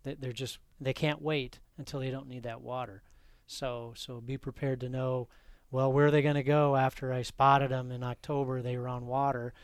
They, 0.05 0.15
they're 0.15 0.33
just 0.33 0.59
they 0.81 0.93
can't 0.93 1.23
wait 1.23 1.59
until 1.77 2.01
they 2.01 2.11
don't 2.11 2.29
need 2.29 2.45
that 2.45 2.61
water. 2.61 3.03
So 3.49 3.95
so 3.97 4.21
be 4.21 4.37
prepared 4.37 4.79
to 4.81 4.89
know, 4.89 5.29
well, 5.71 5.91
where 5.91 6.07
are 6.07 6.11
they 6.11 6.23
going 6.23 6.35
to 6.37 6.43
go 6.43 6.77
after 6.77 7.13
I 7.13 7.23
spotted 7.23 7.71
them 7.71 7.91
in 7.91 8.05
October? 8.05 8.63
They 8.63 8.77
were 8.77 8.87
on 8.87 9.07
water, 9.07 9.55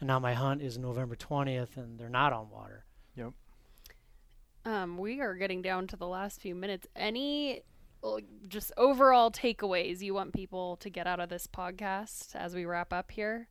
and 0.00 0.06
now 0.06 0.18
my 0.18 0.32
hunt 0.32 0.62
is 0.62 0.78
November 0.78 1.16
twentieth, 1.16 1.76
and 1.76 1.98
they're 1.98 2.08
not 2.08 2.32
on 2.32 2.48
water. 2.50 2.84
Yep. 3.16 3.32
Um, 4.64 4.96
we 4.96 5.20
are 5.20 5.34
getting 5.34 5.60
down 5.60 5.88
to 5.88 5.96
the 5.96 6.06
last 6.06 6.40
few 6.40 6.54
minutes. 6.54 6.86
Any 6.94 7.62
uh, 8.04 8.18
just 8.46 8.70
overall 8.76 9.30
takeaways 9.32 10.00
you 10.00 10.14
want 10.14 10.32
people 10.32 10.76
to 10.76 10.88
get 10.88 11.08
out 11.08 11.18
of 11.18 11.28
this 11.28 11.48
podcast 11.48 12.36
as 12.36 12.54
we 12.54 12.64
wrap 12.64 12.92
up 12.92 13.10
here? 13.10 13.48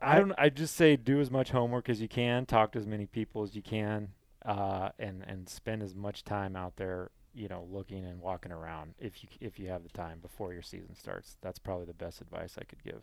I 0.00 0.18
don't. 0.18 0.32
I 0.38 0.48
just 0.48 0.74
say 0.74 0.96
do 0.96 1.20
as 1.20 1.30
much 1.30 1.50
homework 1.50 1.90
as 1.90 2.00
you 2.00 2.08
can, 2.08 2.46
talk 2.46 2.72
to 2.72 2.78
as 2.78 2.86
many 2.86 3.04
people 3.06 3.42
as 3.42 3.54
you 3.54 3.62
can, 3.62 4.08
uh, 4.44 4.88
and 4.98 5.22
and 5.26 5.48
spend 5.48 5.82
as 5.82 5.94
much 5.94 6.24
time 6.24 6.56
out 6.56 6.76
there, 6.76 7.10
you 7.34 7.48
know, 7.48 7.66
looking 7.70 8.04
and 8.04 8.20
walking 8.20 8.52
around 8.52 8.94
if 8.98 9.22
you 9.22 9.28
if 9.40 9.58
you 9.58 9.68
have 9.68 9.82
the 9.82 9.88
time 9.90 10.18
before 10.20 10.52
your 10.52 10.62
season 10.62 10.94
starts. 10.94 11.36
That's 11.40 11.58
probably 11.58 11.86
the 11.86 11.94
best 11.94 12.20
advice 12.20 12.56
I 12.58 12.64
could 12.64 12.82
give. 12.84 13.00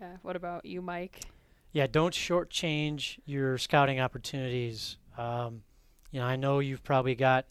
Yeah. 0.00 0.16
What 0.22 0.36
about 0.36 0.64
you, 0.64 0.80
Mike? 0.80 1.20
Yeah, 1.72 1.88
don't 1.88 2.14
shortchange 2.14 3.18
your 3.26 3.58
scouting 3.58 3.98
opportunities. 3.98 4.96
Um, 5.18 5.62
you 6.12 6.20
know, 6.20 6.26
I 6.26 6.36
know 6.36 6.60
you've 6.60 6.84
probably 6.84 7.16
got 7.16 7.46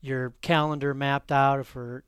your 0.00 0.30
calendar 0.40 0.94
mapped 0.94 1.32
out 1.32 1.66
for, 1.66 2.04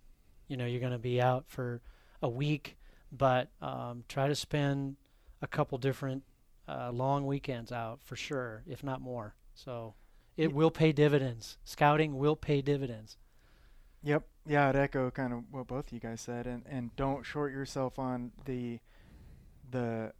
you 0.46 0.56
know, 0.56 0.66
you're 0.66 0.80
going 0.80 0.92
to 0.92 0.98
be 0.98 1.20
out 1.20 1.46
for 1.48 1.80
a 2.22 2.28
week, 2.28 2.76
but 3.10 3.48
um, 3.60 4.04
try 4.08 4.28
to 4.28 4.36
spend 4.36 4.96
a 5.42 5.48
couple 5.48 5.78
different 5.78 6.22
uh, 6.68 6.90
long 6.92 7.26
weekends 7.26 7.72
out 7.72 7.98
for 8.04 8.14
sure, 8.14 8.62
if 8.68 8.84
not 8.84 9.00
more. 9.00 9.34
So 9.54 9.94
it 10.36 10.50
Ye- 10.50 10.54
will 10.54 10.70
pay 10.70 10.92
dividends. 10.92 11.58
Scouting 11.64 12.16
will 12.18 12.36
pay 12.36 12.62
dividends. 12.62 13.16
Yep. 14.02 14.24
Yeah, 14.46 14.68
I'd 14.68 14.76
echo 14.76 15.10
kind 15.10 15.32
of 15.32 15.44
what 15.50 15.66
both 15.66 15.92
you 15.92 16.00
guys 16.00 16.20
said, 16.20 16.46
and 16.46 16.62
and 16.68 16.94
don't 16.96 17.24
short 17.24 17.52
yourself 17.52 17.98
on 17.98 18.32
the 18.44 18.78
the 19.70 20.12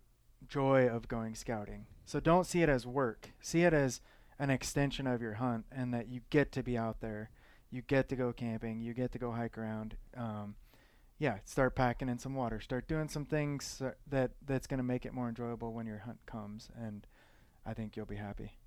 joy 0.47 0.87
of 0.89 1.09
going 1.09 1.35
scouting. 1.35 1.87
So 2.05 2.21
don't 2.21 2.47
see 2.47 2.63
it 2.63 2.69
as 2.69 2.87
work. 2.87 3.31
See 3.41 3.63
it 3.63 3.73
as 3.73 4.01
an 4.39 4.51
extension 4.51 5.07
of 5.07 5.23
your 5.23 5.35
hunt, 5.35 5.65
and 5.73 5.93
that 5.95 6.09
you 6.09 6.21
get 6.31 6.53
to 6.53 6.63
be 6.63 6.77
out 6.77 7.01
there, 7.01 7.31
you 7.71 7.83
get 7.83 8.09
to 8.09 8.17
go 8.17 8.33
camping, 8.33 8.81
you 8.81 8.95
get 8.95 9.13
to 9.13 9.19
go 9.19 9.33
hike 9.33 9.59
around. 9.59 9.97
Um, 10.17 10.57
yeah, 11.19 11.39
start 11.45 11.75
packing 11.75 12.09
in 12.09 12.19
some 12.19 12.35
water, 12.35 12.61
start 12.61 12.87
doing 12.87 13.09
some 13.09 13.25
things 13.25 13.83
that 14.07 14.31
that's 14.45 14.67
going 14.67 14.79
to 14.79 14.85
make 14.85 15.05
it 15.05 15.13
more 15.13 15.29
enjoyable 15.29 15.73
when 15.73 15.87
your 15.87 15.99
hunt 15.99 16.19
comes, 16.27 16.69
and 16.77 17.07
I 17.67 17.75
think 17.75 17.97
you'll 17.97 18.07
be 18.07 18.17
happy. 18.17 18.58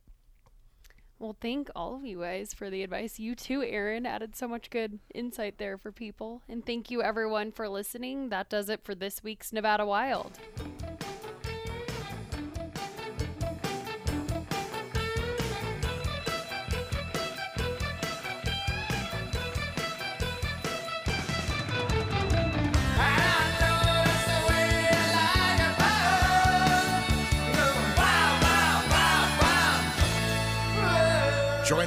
Well, 1.21 1.38
thank 1.39 1.69
all 1.75 1.97
of 1.97 2.03
you 2.03 2.21
guys 2.21 2.51
for 2.51 2.71
the 2.71 2.81
advice. 2.81 3.19
You 3.19 3.36
too, 3.36 3.62
Aaron, 3.62 4.07
added 4.07 4.36
so 4.36 4.47
much 4.47 4.71
good 4.71 4.97
insight 5.13 5.60
there 5.60 5.77
for 5.77 5.91
people. 5.91 6.41
And 6.49 6.65
thank 6.65 6.89
you, 6.89 7.03
everyone, 7.03 7.51
for 7.51 7.69
listening. 7.69 8.29
That 8.29 8.49
does 8.49 8.69
it 8.69 8.84
for 8.84 8.95
this 8.95 9.23
week's 9.23 9.53
Nevada 9.53 9.86
Wild. 9.86 10.39